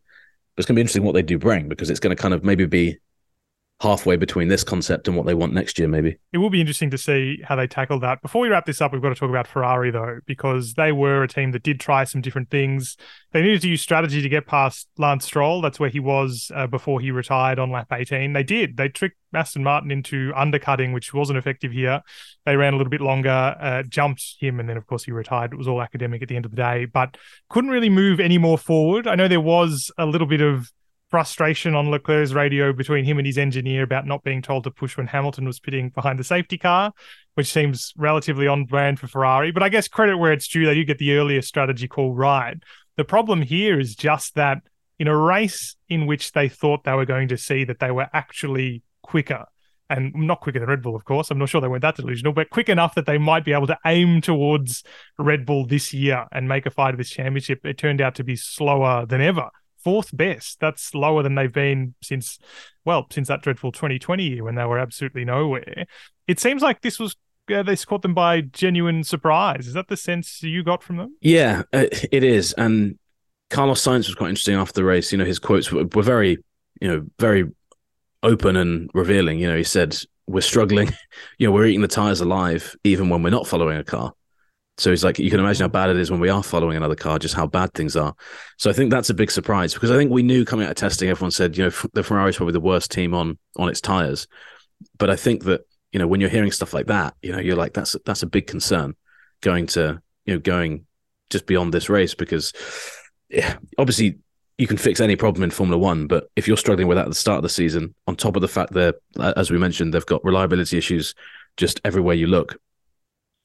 [0.55, 2.33] But it's going to be interesting what they do bring because it's going to kind
[2.33, 2.97] of maybe be
[3.79, 6.17] halfway between this concept and what they want next year, maybe.
[6.33, 8.21] It will be interesting to see how they tackle that.
[8.23, 11.21] Before we wrap this up, we've got to talk about Ferrari, though, because they were
[11.21, 12.97] a team that did try some different things.
[13.33, 15.61] They needed to use strategy to get past Lance Stroll.
[15.61, 18.33] That's where he was uh, before he retired on lap 18.
[18.33, 18.77] They did.
[18.77, 22.01] They tricked Aston Martin into undercutting, which wasn't effective here.
[22.45, 25.53] They ran a little bit longer, uh, jumped him, and then, of course, he retired.
[25.53, 27.15] It was all academic at the end of the day, but
[27.49, 29.05] couldn't really move any more forward.
[29.05, 30.71] I know there was a little bit of
[31.09, 34.97] frustration on Leclerc's radio between him and his engineer about not being told to push
[34.97, 36.91] when Hamilton was pitting behind the safety car,
[37.35, 39.51] which seems relatively on brand for Ferrari.
[39.51, 42.57] But I guess credit where it's due, they do get the earlier strategy call right.
[42.97, 44.59] The problem here is just that
[44.99, 48.07] in a race in which they thought they were going to see that they were
[48.13, 49.45] actually quicker
[49.89, 51.31] and not quicker than Red Bull, of course.
[51.31, 53.67] I'm not sure they weren't that delusional, but quick enough that they might be able
[53.67, 54.83] to aim towards
[55.17, 57.65] Red Bull this year and make a fight of this championship.
[57.65, 59.49] It turned out to be slower than ever.
[59.87, 60.59] Fourth best.
[60.59, 62.39] That's lower than they've been since,
[62.83, 65.85] well, since that dreadful 2020 year when they were absolutely nowhere.
[66.27, 67.15] It seems like this was
[67.49, 69.65] uh, they caught them by genuine surprise.
[69.65, 71.15] Is that the sense you got from them?
[71.21, 72.51] Yeah, uh, it is.
[72.57, 72.99] And
[73.49, 75.13] Carlos Sainz was quite interesting after the race.
[75.13, 76.37] You know, his quotes were, were very,
[76.81, 77.45] you know, very
[78.23, 79.39] open and revealing.
[79.39, 80.91] You know, he said, "We're struggling.
[81.37, 84.11] You know, we're eating the tires alive, even when we're not following a car."
[84.77, 86.95] So he's like, you can imagine how bad it is when we are following another
[86.95, 88.13] car, just how bad things are.
[88.57, 90.77] So I think that's a big surprise because I think we knew coming out of
[90.77, 93.81] testing, everyone said, you know, the Ferrari is probably the worst team on on its
[93.81, 94.27] tires.
[94.97, 95.61] But I think that
[95.91, 98.27] you know when you're hearing stuff like that, you know, you're like, that's that's a
[98.27, 98.95] big concern
[99.41, 100.85] going to you know going
[101.29, 102.53] just beyond this race because
[103.29, 104.19] yeah, obviously
[104.57, 107.09] you can fix any problem in Formula One, but if you're struggling with that at
[107.09, 109.93] the start of the season, on top of the fact that, uh, as we mentioned,
[109.93, 111.13] they've got reliability issues
[111.57, 112.57] just everywhere you look,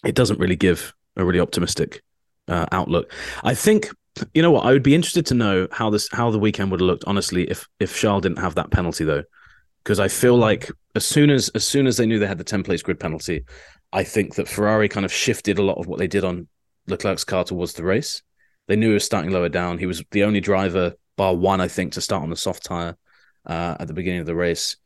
[0.04, 2.02] it doesn't really give a really optimistic
[2.48, 3.12] uh, outlook.
[3.44, 3.88] I think
[4.34, 6.80] you know what I would be interested to know how this how the weekend would
[6.80, 9.24] have looked honestly if if Charles didn't have that penalty though,
[9.82, 12.44] because I feel like as soon as as soon as they knew they had the
[12.44, 13.44] ten place grid penalty,
[13.92, 16.48] I think that Ferrari kind of shifted a lot of what they did on
[16.86, 18.22] Leclerc's car towards the race.
[18.68, 19.78] They knew he was starting lower down.
[19.78, 22.96] He was the only driver, bar one, I think, to start on the soft tire
[23.46, 24.76] uh, at the beginning of the race.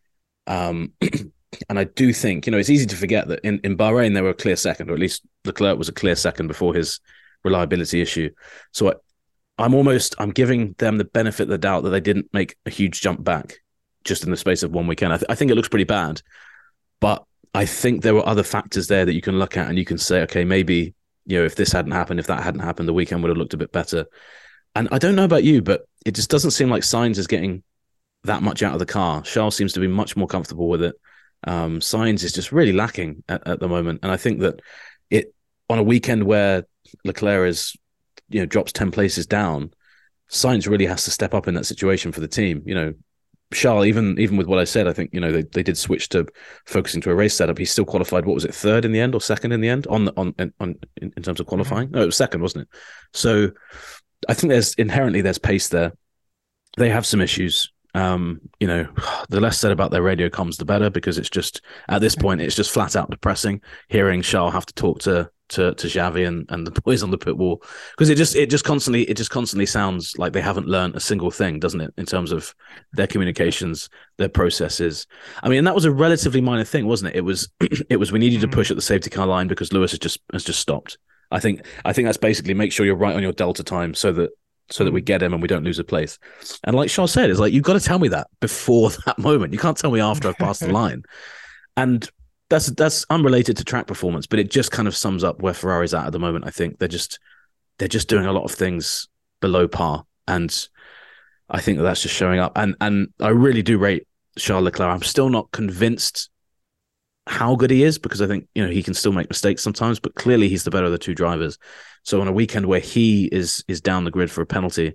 [0.46, 0.92] Um,
[1.68, 4.22] and I do think, you know, it's easy to forget that in, in Bahrain, they
[4.22, 7.00] were a clear second, or at least Leclerc was a clear second before his
[7.44, 8.30] reliability issue.
[8.72, 8.94] So I,
[9.58, 12.70] I'm almost, I'm giving them the benefit of the doubt that they didn't make a
[12.70, 13.60] huge jump back
[14.04, 15.12] just in the space of one weekend.
[15.12, 16.22] I, th- I think it looks pretty bad,
[17.00, 19.84] but I think there were other factors there that you can look at and you
[19.84, 20.94] can say, okay, maybe
[21.26, 23.54] you know, if this hadn't happened, if that hadn't happened, the weekend would have looked
[23.54, 24.06] a bit better.
[24.74, 27.62] And I don't know about you, but it just doesn't seem like Sainz is getting
[28.24, 29.22] that much out of the car.
[29.22, 30.94] Charles seems to be much more comfortable with it.
[31.44, 34.60] Um, Sainz is just really lacking at, at the moment, and I think that
[35.10, 35.34] it
[35.68, 36.64] on a weekend where
[37.04, 37.76] Leclerc is,
[38.28, 39.70] you know, drops ten places down,
[40.30, 42.62] Sainz really has to step up in that situation for the team.
[42.66, 42.94] You know,
[43.52, 46.08] Charles, even even with what I said, I think you know they, they did switch
[46.10, 46.26] to
[46.66, 47.58] focusing to a race setup.
[47.58, 48.26] He still qualified.
[48.26, 50.34] What was it, third in the end or second in the end on the, on
[50.58, 51.88] on in, in terms of qualifying?
[51.88, 51.96] Mm-hmm.
[51.96, 52.68] No, it was second, wasn't it?
[53.12, 53.50] So
[54.28, 55.92] I think there's inherently there's pace there.
[56.76, 57.72] They have some issues.
[57.96, 58.86] Um, you know,
[59.28, 62.40] the less said about their radio comms, the better, because it's just at this point
[62.40, 66.44] it's just flat out depressing hearing Charles have to talk to to to Xavi and,
[66.50, 69.30] and the boys on the pit wall because it just it just constantly it just
[69.30, 71.94] constantly sounds like they haven't learned a single thing, doesn't it?
[71.96, 72.54] In terms of
[72.92, 73.88] their communications,
[74.18, 75.06] their processes.
[75.42, 77.18] I mean, and that was a relatively minor thing, wasn't it?
[77.18, 77.48] It was
[77.90, 80.20] it was we needed to push at the safety car line because Lewis has just
[80.32, 80.98] has just stopped.
[81.30, 84.12] I think I think that's basically make sure you're right on your delta time so
[84.12, 84.30] that
[84.70, 85.04] so that we hmm.
[85.04, 86.18] get him and we don't lose a place.
[86.64, 89.52] And like Charles said, it's like you've got to tell me that before that moment.
[89.52, 91.02] You can't tell me after I've passed the line.
[91.76, 92.08] And
[92.48, 95.94] that's that's unrelated to track performance, but it just kind of sums up where Ferrari's
[95.94, 96.46] at at the moment.
[96.46, 97.18] I think they're just
[97.78, 99.08] they're just doing a lot of things
[99.40, 100.68] below par, and
[101.50, 102.52] I think that that's just showing up.
[102.56, 104.06] And and I really do rate
[104.38, 104.94] Charles Leclerc.
[104.94, 106.30] I'm still not convinced
[107.26, 109.98] how good he is because I think you know he can still make mistakes sometimes,
[109.98, 111.58] but clearly he's the better of the two drivers.
[112.06, 114.94] So on a weekend where he is is down the grid for a penalty,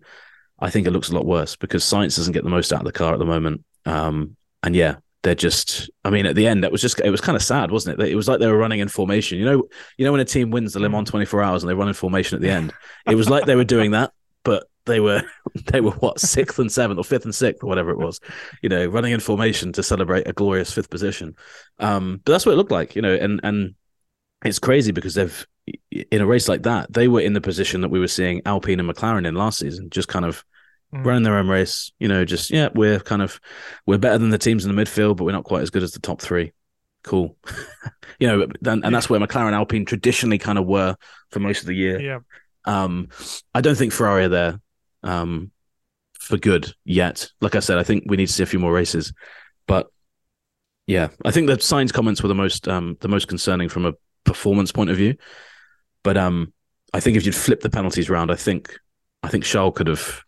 [0.59, 2.85] I think it looks a lot worse because Sainz doesn't get the most out of
[2.85, 3.65] the car at the moment.
[3.85, 7.19] Um, and yeah, they're just I mean at the end that was just it was
[7.19, 8.09] kind of sad wasn't it?
[8.09, 9.39] It was like they were running in formation.
[9.39, 9.63] You know
[9.97, 11.93] you know when a team wins the Le Mans 24 hours and they run in
[11.93, 12.73] formation at the end?
[13.05, 15.21] It was like they were doing that but they were
[15.65, 18.21] they were what sixth and seventh or fifth and sixth or whatever it was
[18.61, 21.35] you know running in formation to celebrate a glorious fifth position.
[21.77, 23.75] Um but that's what it looked like you know and and
[24.45, 25.45] it's crazy because they've
[25.91, 28.79] in a race like that they were in the position that we were seeing Alpine
[28.79, 30.43] and McLaren in last season just kind of
[30.93, 31.05] mm.
[31.05, 31.91] running their own race.
[31.99, 33.39] You know, just yeah, we're kind of
[33.85, 35.91] we're better than the teams in the midfield, but we're not quite as good as
[35.91, 36.53] the top three.
[37.03, 37.35] Cool,
[38.19, 40.95] you know, and, and that's where McLaren Alpine traditionally kind of were
[41.29, 41.99] for most of the year.
[41.99, 42.19] Yeah.
[42.65, 43.09] Um,
[43.55, 44.61] I don't think Ferrari are there
[45.01, 45.51] um,
[46.19, 47.31] for good yet.
[47.41, 49.13] Like I said, I think we need to see a few more races,
[49.65, 49.87] but
[50.85, 53.93] yeah, I think the Sainz comments were the most um, the most concerning from a
[54.23, 55.15] performance point of view.
[56.03, 56.53] But um,
[56.93, 58.77] I think if you'd flip the penalties around, I think
[59.23, 60.21] I think Charles could have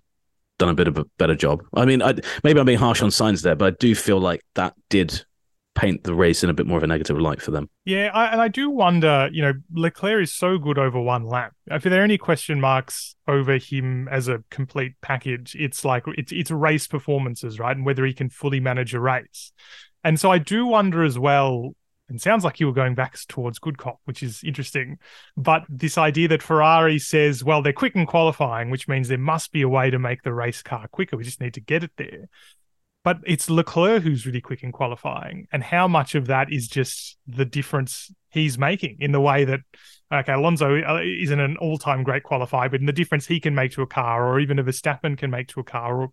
[0.59, 1.63] done a bit of a better job.
[1.73, 2.13] I mean, I,
[2.43, 5.25] maybe I'm being harsh on Sainz there, but I do feel like that did
[5.75, 7.69] paint the race in a bit more of a negative light for them.
[7.85, 11.53] Yeah, I, and I do wonder, you know, Leclerc is so good over one lap.
[11.65, 16.31] If there are any question marks over him as a complete package, it's like it's
[16.31, 17.75] it's race performances, right?
[17.75, 19.51] And whether he can fully manage a race.
[20.03, 21.73] And so I do wonder as well
[22.09, 24.97] and sounds like you were going back towards good cop, which is interesting.
[25.37, 29.51] But this idea that Ferrari says, well, they're quick in qualifying, which means there must
[29.51, 31.17] be a way to make the race car quicker.
[31.17, 32.27] We just need to get it there.
[33.03, 37.17] but it's Leclerc who's really quick in qualifying, and how much of that is just
[37.27, 39.59] the difference he's making in the way that
[40.11, 43.71] okay, Alonso uh, isn't an all-time great qualifier, but in the difference he can make
[43.73, 46.11] to a car, or even a Verstappen can make to a car, or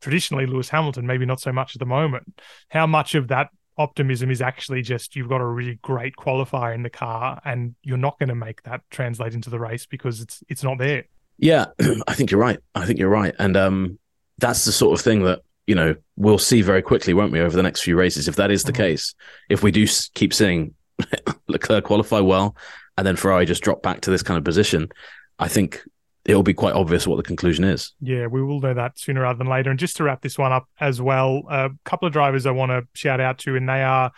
[0.00, 2.40] traditionally Lewis Hamilton, maybe not so much at the moment.
[2.70, 3.48] How much of that
[3.80, 7.96] optimism is actually just you've got a really great qualifier in the car, and you're
[7.96, 11.04] not going to make that translate into the race because it's it's not there.
[11.38, 11.66] Yeah,
[12.06, 12.60] I think you're right.
[12.74, 13.98] I think you're right, and um,
[14.38, 17.56] that's the sort of thing that you know we'll see very quickly, won't we, over
[17.56, 18.28] the next few races?
[18.28, 18.82] If that is the mm-hmm.
[18.82, 19.14] case,
[19.48, 20.74] if we do keep seeing
[21.48, 22.54] Leclerc qualify well,
[22.98, 24.90] and then Ferrari just drop back to this kind of position,
[25.38, 25.82] I think
[26.24, 27.92] it'll be quite obvious what the conclusion is.
[28.00, 29.70] Yeah, we will know that sooner rather than later.
[29.70, 32.70] And just to wrap this one up as well, a couple of drivers I want
[32.70, 34.12] to shout out to, and they are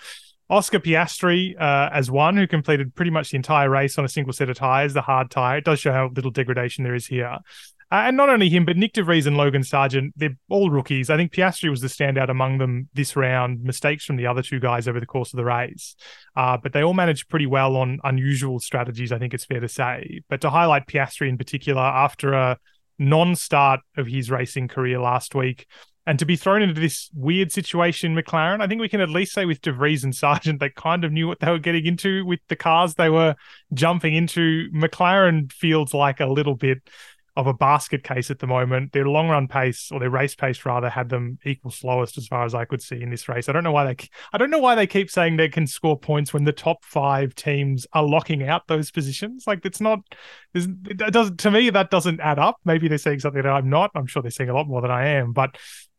[0.50, 4.32] Oscar Piastri uh, as one who completed pretty much the entire race on a single
[4.32, 5.58] set of tires, the hard tire.
[5.58, 7.38] It does show how little degradation there is here.
[7.92, 11.10] Uh, and not only him, but Nick de Vries and Logan Sargent, they're all rookies.
[11.10, 13.62] I think Piastri was the standout among them this round.
[13.62, 15.94] Mistakes from the other two guys over the course of the race.
[16.34, 19.68] Uh, but they all managed pretty well on unusual strategies, I think it's fair to
[19.68, 20.22] say.
[20.30, 22.58] But to highlight Piastri in particular, after a
[22.98, 25.66] non start of his racing career last week,
[26.06, 29.34] and to be thrown into this weird situation, McLaren, I think we can at least
[29.34, 32.24] say with De Vries and Sargent, they kind of knew what they were getting into
[32.24, 33.36] with the cars they were
[33.72, 34.68] jumping into.
[34.72, 36.78] McLaren feels like a little bit
[37.34, 38.92] of a basket case at the moment.
[38.92, 42.44] Their long run pace or their race pace rather had them equal slowest as far
[42.44, 43.48] as I could see in this race.
[43.48, 45.98] I don't know why they I don't know why they keep saying they can score
[45.98, 49.44] points when the top 5 teams are locking out those positions.
[49.46, 50.00] Like it's not
[50.54, 52.56] it doesn't to me that doesn't add up.
[52.64, 53.90] Maybe they're saying something that I'm not.
[53.94, 55.56] I'm sure they're saying a lot more than I am, but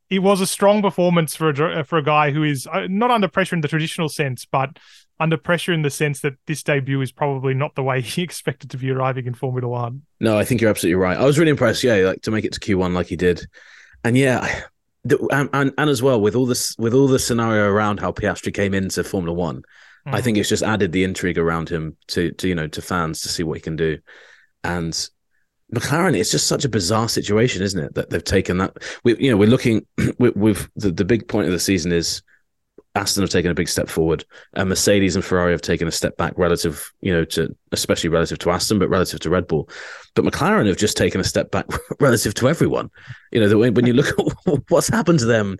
[0.09, 3.27] it was a strong performance for a for a guy who is uh, not under
[3.27, 4.77] pressure in the traditional sense, but
[5.23, 8.69] under pressure in the sense that this debut is probably not the way he expected
[8.71, 10.01] to be arriving in Formula One.
[10.19, 11.17] No, I think you're absolutely right.
[11.17, 11.83] I was really impressed.
[11.83, 13.47] Yeah, like to make it to Q1 like he did,
[14.03, 14.63] and yeah,
[15.09, 18.53] and, and, and as well with all this with all the scenario around how Piastri
[18.53, 19.63] came into Formula One,
[20.05, 20.13] mm.
[20.13, 23.21] I think it's just added the intrigue around him to to you know to fans
[23.21, 23.99] to see what he can do,
[24.63, 25.09] and
[25.73, 27.95] McLaren, it's just such a bizarre situation, isn't it?
[27.95, 28.77] That they've taken that.
[29.03, 29.87] We, you know, we're looking
[30.19, 32.21] with, with the, the big point of the season is
[32.95, 34.23] Aston have taken a big step forward,
[34.53, 38.37] and Mercedes and Ferrari have taken a step back relative, you know, to especially relative
[38.39, 39.67] to Aston, but relative to Red Bull.
[40.13, 41.65] But McLaren have just taken a step back
[41.99, 42.91] relative to everyone.
[43.31, 45.57] You know, when you look at what's happened to them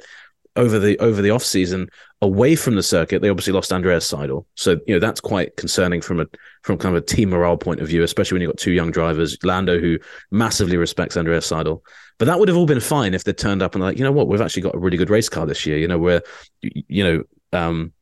[0.56, 1.90] over the over the off season
[2.22, 4.46] away from the circuit, they obviously lost Andreas Seidl.
[4.56, 6.26] so you know that's quite concerning from a
[6.62, 8.92] from kind of a team morale point of view, especially when you've got two young
[8.92, 9.98] drivers, Lando who
[10.32, 11.82] massively respects Andreas Seidl.
[12.20, 14.12] but that would have all been fine if they turned up and like, you know
[14.12, 15.78] what, we've actually got a really good race car this year.
[15.78, 16.22] You know, where
[16.62, 17.94] you know, um,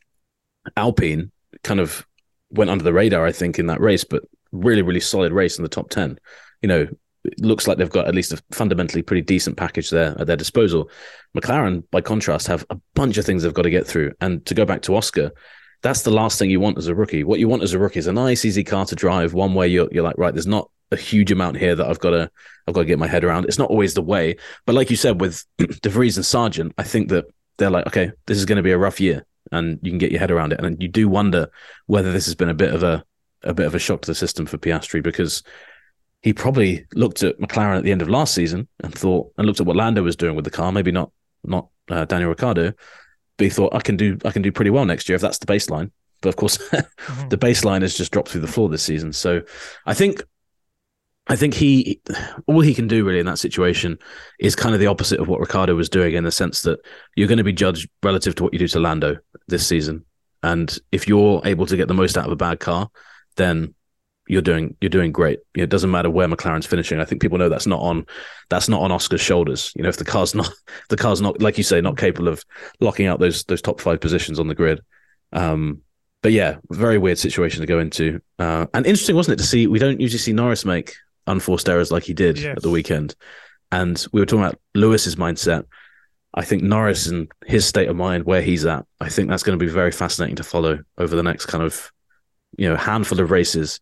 [0.76, 1.32] Alpine
[1.64, 2.06] kind of
[2.50, 5.64] went under the radar, I think, in that race, but really, really solid race in
[5.64, 6.20] the top ten.
[6.62, 6.88] You know,
[7.24, 10.38] it looks like they've got at least a fundamentally pretty decent package there at their
[10.38, 10.90] disposal.
[11.36, 14.12] McLaren, by contrast, have a bunch of things they've got to get through.
[14.22, 15.32] And to go back to Oscar,
[15.82, 17.24] that's the last thing you want as a rookie.
[17.24, 19.34] What you want as a rookie is a nice, easy car to drive.
[19.34, 22.12] One way you're you're like, right, there's not a huge amount here that I've got
[22.12, 22.30] to
[22.68, 23.46] I've got to get my head around.
[23.46, 26.84] It's not always the way, but like you said with De Vries and Sargent, I
[26.84, 27.26] think that
[27.58, 30.12] they're like, okay, this is going to be a rough year, and you can get
[30.12, 30.64] your head around it.
[30.64, 31.50] And you do wonder
[31.88, 33.04] whether this has been a bit of a
[33.44, 35.42] a bit of a shock to the system for Piastri because
[36.22, 39.60] he probably looked at McLaren at the end of last season and thought and looked
[39.60, 41.12] at what Lando was doing with the car, maybe not
[41.44, 42.74] not uh, Daniel Ricciardo,
[43.38, 45.40] but he thought I can do I can do pretty well next year if that's
[45.40, 45.92] the baseline.
[46.22, 47.30] But of course, mm-hmm.
[47.30, 49.14] the baseline has just dropped through the floor this season.
[49.14, 49.42] So
[49.86, 50.24] I think
[51.28, 52.02] I think he
[52.46, 53.98] all he can do really in that situation
[54.40, 56.80] is kind of the opposite of what Ricciardo was doing in the sense that
[57.16, 59.18] you're going to be judged relative to what you do to Lando
[59.48, 60.06] this season.
[60.44, 62.90] And if you're able to get the most out of a bad car,
[63.38, 63.74] then
[64.32, 65.40] you're doing you're doing great.
[65.54, 67.02] You know, it doesn't matter where McLaren's finishing.
[67.02, 68.06] I think people know that's not on
[68.50, 69.74] that's not on Oscar's shoulders.
[69.76, 70.50] You know, if the car's not
[70.90, 72.42] the car's not like you say not capable of
[72.80, 74.80] locking out those those top five positions on the grid.
[75.34, 75.82] Um,
[76.22, 78.22] but yeah, very weird situation to go into.
[78.40, 80.94] Uh, and interesting, wasn't it, to see we don't usually see Norris make
[81.28, 82.56] unforced errors like he did yes.
[82.56, 83.16] at the weekend.
[83.70, 85.66] And we were talking about Lewis's mindset.
[86.34, 89.60] I think Norris and his state of mind, where he's at, I think that's going
[89.60, 91.92] to be very fascinating to follow over the next kind of,
[92.58, 93.82] you know, handful of races,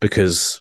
[0.00, 0.60] because,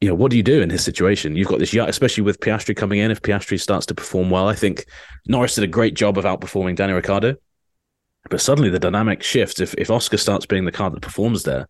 [0.00, 1.36] you know, what do you do in his situation?
[1.36, 3.10] You've got this especially with Piastri coming in.
[3.10, 4.86] If Piastri starts to perform well, I think
[5.26, 7.36] Norris did a great job of outperforming Daniel Ricciardo.
[8.30, 9.60] But suddenly the dynamic shifts.
[9.60, 11.68] If if Oscar starts being the car that performs there,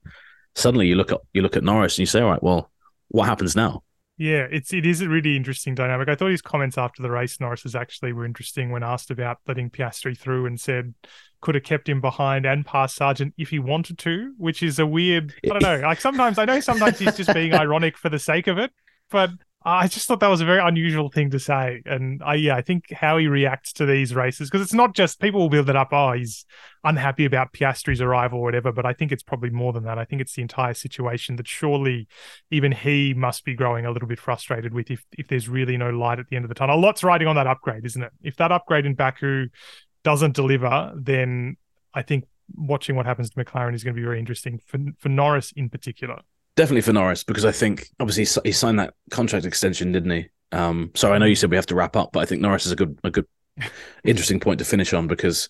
[0.55, 2.71] suddenly you look at you look at Norris and you say, all right, well,
[3.09, 3.83] what happens now?
[4.17, 6.09] Yeah, it's it is a really interesting dynamic.
[6.09, 9.71] I thought his comments after the race, Norris's actually were interesting when asked about letting
[9.71, 10.95] Piastri through and said
[11.41, 14.87] could have kept him behind and passed Sargent if he wanted to, which is a
[14.87, 15.81] weird I don't know.
[15.81, 18.73] Like sometimes I know sometimes he's just being ironic for the sake of it,
[19.11, 19.31] but
[19.65, 22.63] I just thought that was a very unusual thing to say, and I yeah, I
[22.63, 25.75] think how he reacts to these races because it's not just people will build it
[25.75, 25.89] up.
[25.93, 26.47] Oh, he's
[26.85, 29.99] unhappy about Piastri's arrival or whatever, but I think it's probably more than that.
[29.99, 32.07] I think it's the entire situation that surely
[32.53, 35.91] even he must be growing a little bit frustrated with if if there's really no
[35.91, 36.79] light at the end of the tunnel.
[36.79, 38.13] A lot's riding on that upgrade, isn't it?
[38.23, 39.49] If that upgrade in Baku
[40.05, 41.57] doesn't deliver, then
[41.95, 42.25] I think
[42.55, 45.69] watching what happens to McLaren is going to be very interesting for for Norris in
[45.69, 46.21] particular.
[46.57, 50.29] Definitely for Norris because I think obviously he signed that contract extension, didn't he?
[50.53, 52.67] Um, so I know you said we have to wrap up, but I think Norris
[52.67, 53.27] is a good, a good,
[54.05, 55.49] interesting point to finish on because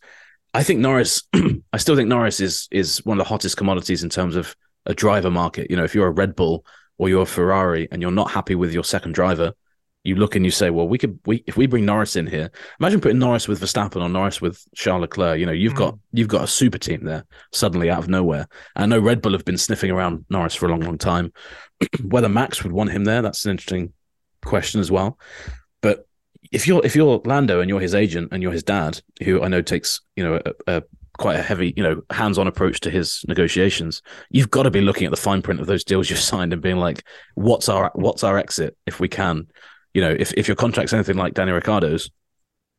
[0.55, 1.23] I think Norris,
[1.73, 4.95] I still think Norris is is one of the hottest commodities in terms of a
[4.95, 5.71] driver market.
[5.71, 6.65] You know, if you're a Red Bull
[6.97, 9.53] or you're a Ferrari and you're not happy with your second driver,
[10.05, 12.51] you look and you say, well, we could we if we bring Norris in here,
[12.81, 15.39] imagine putting Norris with Verstappen or Norris with Charles Leclerc.
[15.39, 15.79] You know, you've mm.
[15.79, 18.49] got you've got a super team there suddenly out of nowhere.
[18.77, 21.33] I know Red Bull have been sniffing around Norris for a long, long time.
[22.05, 23.93] Whether Max would want him there, that's an interesting
[24.45, 25.19] question as well.
[25.83, 26.07] But
[26.53, 29.49] if you're if you're Lando and you're his agent and you're his dad, who I
[29.49, 30.83] know takes you know a, a
[31.19, 34.03] quite a heavy, you know, hands-on approach to his negotiations.
[34.31, 36.63] You've got to be looking at the fine print of those deals you've signed and
[36.63, 39.49] being like, what's our what's our exit if we can?
[39.99, 42.09] You know, if, if your contract's anything like Danny Ricciardo's,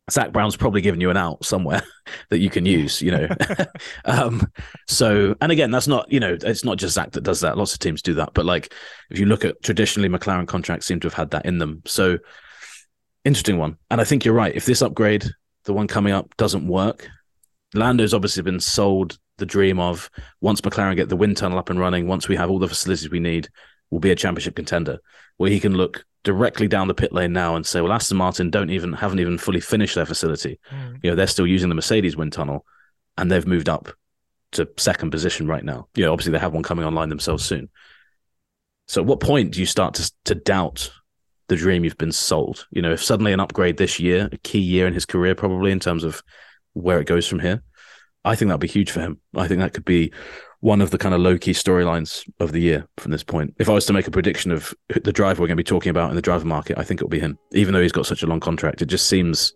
[0.09, 1.81] Zak Brown's probably given you an out somewhere
[2.29, 3.27] that you can use, you know.
[4.05, 4.49] um,
[4.87, 7.57] so, and again, that's not, you know, it's not just Zak that does that.
[7.57, 8.33] Lots of teams do that.
[8.33, 8.73] But like,
[9.09, 11.81] if you look at traditionally, McLaren contracts seem to have had that in them.
[11.85, 12.19] So,
[13.25, 13.75] interesting one.
[13.91, 14.55] And I think you're right.
[14.55, 15.29] If this upgrade,
[15.65, 17.05] the one coming up, doesn't work,
[17.73, 20.09] Lando's obviously been sold the dream of
[20.39, 23.09] once McLaren get the wind tunnel up and running, once we have all the facilities
[23.09, 23.49] we need,
[23.89, 24.99] we'll be a championship contender
[25.35, 28.49] where he can look directly down the pit lane now and say, well, Aston Martin
[28.49, 30.59] don't even haven't even fully finished their facility.
[30.71, 30.99] Mm.
[31.03, 32.65] You know, they're still using the Mercedes wind tunnel,
[33.17, 33.89] and they've moved up
[34.51, 35.87] to second position right now.
[35.95, 37.69] You know, obviously they have one coming online themselves soon.
[38.87, 40.91] So, at what point do you start to to doubt
[41.47, 42.67] the dream you've been sold?
[42.71, 45.71] You know, if suddenly an upgrade this year, a key year in his career, probably
[45.71, 46.21] in terms of
[46.73, 47.63] where it goes from here,
[48.25, 49.19] I think that'd be huge for him.
[49.35, 50.11] I think that could be
[50.61, 53.53] one of the kind of low key storylines of the year from this point.
[53.59, 55.89] If I was to make a prediction of the driver we're going to be talking
[55.89, 57.37] about in the driver market, I think it'll be him.
[57.53, 59.53] Even though he's got such a long contract, it just seems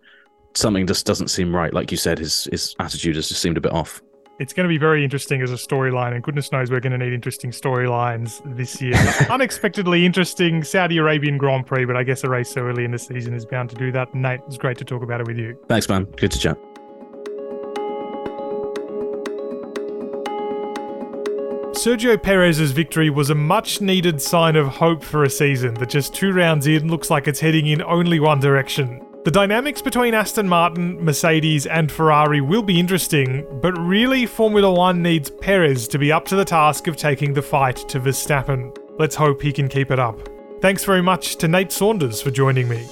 [0.55, 1.73] something just doesn't seem right.
[1.73, 4.01] Like you said, his his attitude has just seemed a bit off.
[4.39, 6.97] It's going to be very interesting as a storyline, and goodness knows we're going to
[6.97, 8.95] need interesting storylines this year.
[9.29, 12.99] Unexpectedly interesting Saudi Arabian Grand Prix, but I guess a race so early in the
[12.99, 14.13] season is bound to do that.
[14.15, 15.57] Nate, it's great to talk about it with you.
[15.67, 16.05] Thanks, man.
[16.17, 16.57] Good to chat.
[21.83, 26.13] Sergio Perez's victory was a much needed sign of hope for a season that just
[26.13, 29.05] two rounds in looks like it's heading in only one direction.
[29.25, 35.01] The dynamics between Aston Martin, Mercedes, and Ferrari will be interesting, but really, Formula One
[35.01, 38.73] needs Perez to be up to the task of taking the fight to Verstappen.
[38.97, 40.29] Let's hope he can keep it up.
[40.61, 42.87] Thanks very much to Nate Saunders for joining me.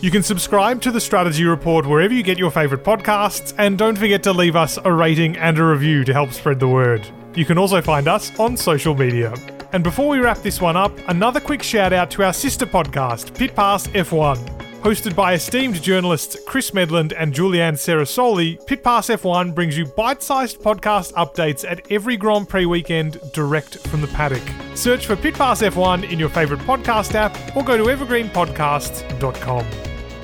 [0.00, 3.96] You can subscribe to the Strategy Report wherever you get your favourite podcasts, and don't
[3.96, 7.08] forget to leave us a rating and a review to help spread the word.
[7.34, 9.34] You can also find us on social media.
[9.72, 13.34] And before we wrap this one up, another quick shout out to our sister podcast,
[13.34, 14.62] Pit Pass F1.
[14.82, 20.22] Hosted by esteemed journalists Chris Medland and Julianne Cerasoli, Pit Pass F1 brings you bite
[20.22, 24.42] sized podcast updates at every Grand Prix weekend direct from the paddock.
[24.74, 29.66] Search for Pit Pass F1 in your favourite podcast app or go to evergreenpodcasts.com.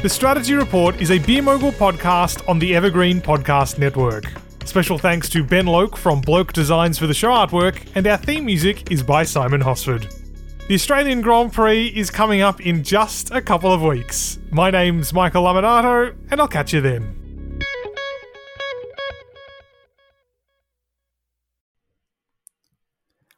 [0.02, 4.24] The Strategy Report is a Beer Mogul podcast on the Evergreen Podcast Network.
[4.68, 8.44] Special thanks to Ben Loke from Bloke Designs for the show artwork, and our theme
[8.44, 10.06] music is by Simon Hosford.
[10.68, 14.38] The Australian Grand Prix is coming up in just a couple of weeks.
[14.50, 17.62] My name's Michael Lamonato, and I'll catch you then.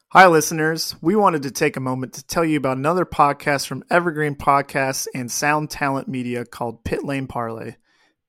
[0.09, 0.97] Hi, listeners.
[1.01, 5.07] We wanted to take a moment to tell you about another podcast from Evergreen Podcasts
[5.14, 7.76] and Sound Talent Media called Pit Lane Parlay.